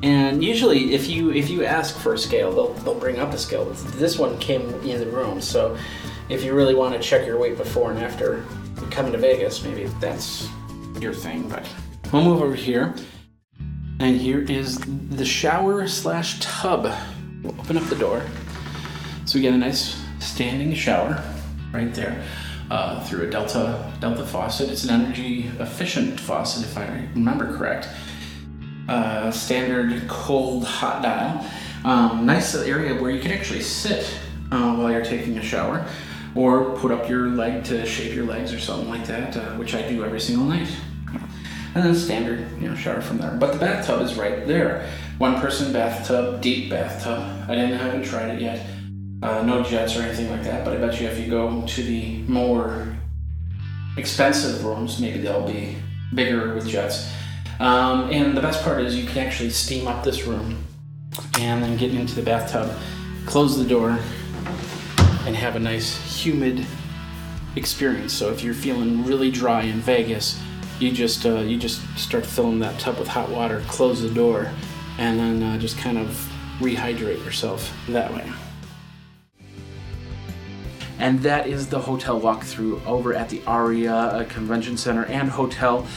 And 0.04 0.44
usually, 0.44 0.94
if 0.94 1.08
you 1.08 1.32
if 1.32 1.50
you 1.50 1.64
ask 1.64 1.98
for 1.98 2.14
a 2.14 2.18
scale, 2.18 2.52
they'll 2.52 2.74
they'll 2.84 3.00
bring 3.00 3.20
up 3.20 3.34
a 3.34 3.38
scale. 3.38 3.66
This 3.98 4.18
one 4.18 4.38
came 4.40 4.62
in 4.84 5.00
the 5.00 5.08
room, 5.08 5.42
so 5.42 5.78
if 6.30 6.44
you 6.44 6.54
really 6.54 6.74
want 6.74 6.96
to 6.96 7.00
check 7.00 7.26
your 7.26 7.38
weight 7.38 7.58
before 7.58 7.92
and 7.92 8.00
after 8.00 8.44
coming 8.90 9.12
to 9.12 9.18
Vegas, 9.18 9.64
maybe 9.64 9.86
that's 10.00 10.48
your 11.00 11.14
thing. 11.14 11.48
But 11.50 11.68
we'll 12.12 12.24
move 12.24 12.42
over 12.42 12.56
here, 12.56 12.96
and 14.00 14.20
here 14.20 14.42
is 14.42 14.80
the 15.10 15.26
shower 15.26 15.88
slash 15.88 16.40
tub. 16.40 16.92
We'll 17.44 17.60
open 17.60 17.78
up 17.78 17.84
the 17.86 17.96
door. 17.96 18.24
So 19.26 19.38
we 19.38 19.42
get 19.42 19.54
a 19.54 19.58
nice 19.58 20.02
standing 20.20 20.74
shower 20.74 21.24
right 21.72 21.94
there 21.94 22.24
uh, 22.70 23.04
through 23.06 23.28
a 23.28 23.30
Delta 23.30 23.92
Delta 24.00 24.26
faucet. 24.26 24.70
It's 24.70 24.84
an 24.84 25.02
energy 25.02 25.50
efficient 25.60 26.20
faucet, 26.20 26.64
if 26.64 26.78
I 26.78 27.08
remember 27.14 27.58
correct 27.58 27.88
uh, 28.88 29.32
standard 29.32 30.08
cold 30.08 30.66
hot 30.66 31.02
dial. 31.02 31.46
Um, 31.84 32.26
nice 32.26 32.54
area 32.56 33.00
where 33.02 33.12
you 33.12 33.22
can 33.22 33.32
actually 33.32 33.62
sit 33.62 34.06
uh, 34.52 34.76
while 34.76 34.92
you're 34.92 35.04
taking 35.04 35.38
a 35.38 35.42
shower 35.42 35.86
or 36.36 36.78
put 36.78 36.92
up 36.92 37.10
your 37.10 37.28
leg 37.30 37.64
to 37.66 37.86
shave 37.86 38.14
your 38.14 38.26
legs 38.26 38.54
or 38.54 38.60
something 38.60 38.90
like 38.90 39.06
that, 39.08 39.36
uh, 39.36 39.56
which 39.56 39.74
I 39.74 39.88
do 39.88 40.04
every 40.04 40.20
single 40.20 40.46
night. 40.46 40.70
And 41.74 41.86
then 41.86 41.96
standard, 41.96 42.46
you 42.62 42.68
know, 42.68 42.76
shower 42.76 43.02
from 43.02 43.18
there. 43.18 43.32
But 43.32 43.54
the 43.54 43.60
bathtub 43.60 44.02
is 44.02 44.16
right 44.16 44.46
there. 44.46 44.90
One 45.20 45.40
person 45.40 45.72
bathtub, 45.72 46.42
deep 46.42 46.70
bathtub. 46.70 47.50
I 47.50 47.56
didn't 47.56 47.80
haven't 47.80 48.04
tried 48.04 48.36
it 48.36 48.42
yet. 48.42 48.66
Uh, 49.22 49.44
no 49.44 49.62
jets 49.62 49.96
or 49.96 50.02
anything 50.02 50.30
like 50.32 50.44
that, 50.44 50.66
but 50.66 50.76
I 50.76 50.78
bet 50.78 51.00
you 51.00 51.08
if 51.08 51.20
you 51.20 51.30
go 51.30 51.64
to 51.66 51.84
the 51.84 52.18
more 52.24 52.98
expensive 53.96 54.66
rooms, 54.66 55.00
maybe 55.00 55.20
they'll 55.20 55.46
be 55.46 55.76
bigger 56.16 56.56
with 56.56 56.68
jets. 56.68 57.12
Um, 57.60 58.10
and 58.10 58.36
the 58.36 58.42
best 58.42 58.64
part 58.64 58.82
is 58.82 58.98
you 58.98 59.06
can 59.06 59.20
actually 59.20 59.52
steam 59.52 59.88
up 59.88 60.04
this 60.04 60.24
room 60.24 60.64
and 61.40 61.62
then 61.62 61.78
get 61.78 61.94
into 61.94 62.16
the 62.16 62.24
bathtub, 62.24 62.76
close 63.28 63.56
the 63.58 63.64
door, 63.64 64.00
and 65.28 65.36
have 65.36 65.56
a 65.56 65.60
nice 65.60 66.24
humid 66.24 66.66
experience. 67.56 68.14
So 68.14 68.32
if 68.32 68.44
you're 68.44 68.56
feeling 68.56 69.06
really 69.06 69.30
dry 69.30 69.64
in 69.64 69.80
Vegas, 69.82 70.42
you 70.80 70.92
just 70.92 71.28
uh, 71.28 71.42
you 71.42 71.58
just 71.60 71.82
start 71.96 72.26
filling 72.26 72.58
that 72.60 72.80
tub 72.80 72.98
with 72.98 73.08
hot 73.08 73.30
water, 73.30 73.62
close 73.68 74.02
the 74.02 74.10
door, 74.10 74.50
and 74.98 75.20
then 75.20 75.44
uh, 75.44 75.60
just 75.60 75.78
kind 75.78 76.00
of 76.00 76.08
rehydrate 76.60 77.24
yourself 77.24 77.72
that 77.90 78.12
way. 78.12 78.32
And 81.02 81.20
that 81.24 81.48
is 81.48 81.68
the 81.68 81.80
hotel 81.80 82.22
walkthrough 82.22 82.86
over 82.86 83.16
at 83.16 83.28
the 83.28 83.42
Aria 83.48 83.92
uh, 83.92 84.24
Convention 84.26 84.78
Center 84.78 85.06
and 85.06 85.28
Hotel. 85.28 85.88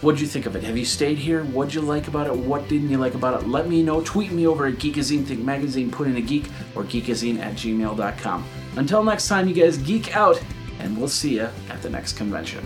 What'd 0.00 0.20
you 0.20 0.28
think 0.28 0.46
of 0.46 0.54
it? 0.54 0.62
Have 0.62 0.78
you 0.78 0.84
stayed 0.84 1.18
here? 1.18 1.42
What'd 1.42 1.74
you 1.74 1.80
like 1.80 2.06
about 2.06 2.28
it? 2.28 2.36
What 2.36 2.68
didn't 2.68 2.88
you 2.88 2.98
like 2.98 3.14
about 3.14 3.42
it? 3.42 3.48
Let 3.48 3.68
me 3.68 3.82
know. 3.82 4.00
Tweet 4.02 4.30
me 4.30 4.46
over 4.46 4.66
at 4.66 4.74
Geekazine 4.74 5.24
Think 5.24 5.40
Magazine, 5.40 5.90
put 5.90 6.06
in 6.06 6.16
a 6.16 6.20
geek, 6.20 6.44
or 6.76 6.84
geekazine 6.84 7.40
at 7.40 7.54
gmail.com. 7.54 8.44
Until 8.76 9.02
next 9.02 9.26
time, 9.26 9.48
you 9.48 9.54
guys 9.54 9.76
geek 9.78 10.14
out 10.14 10.40
and 10.78 10.96
we'll 10.96 11.08
see 11.08 11.34
you 11.34 11.48
at 11.68 11.82
the 11.82 11.90
next 11.90 12.12
convention. 12.12 12.64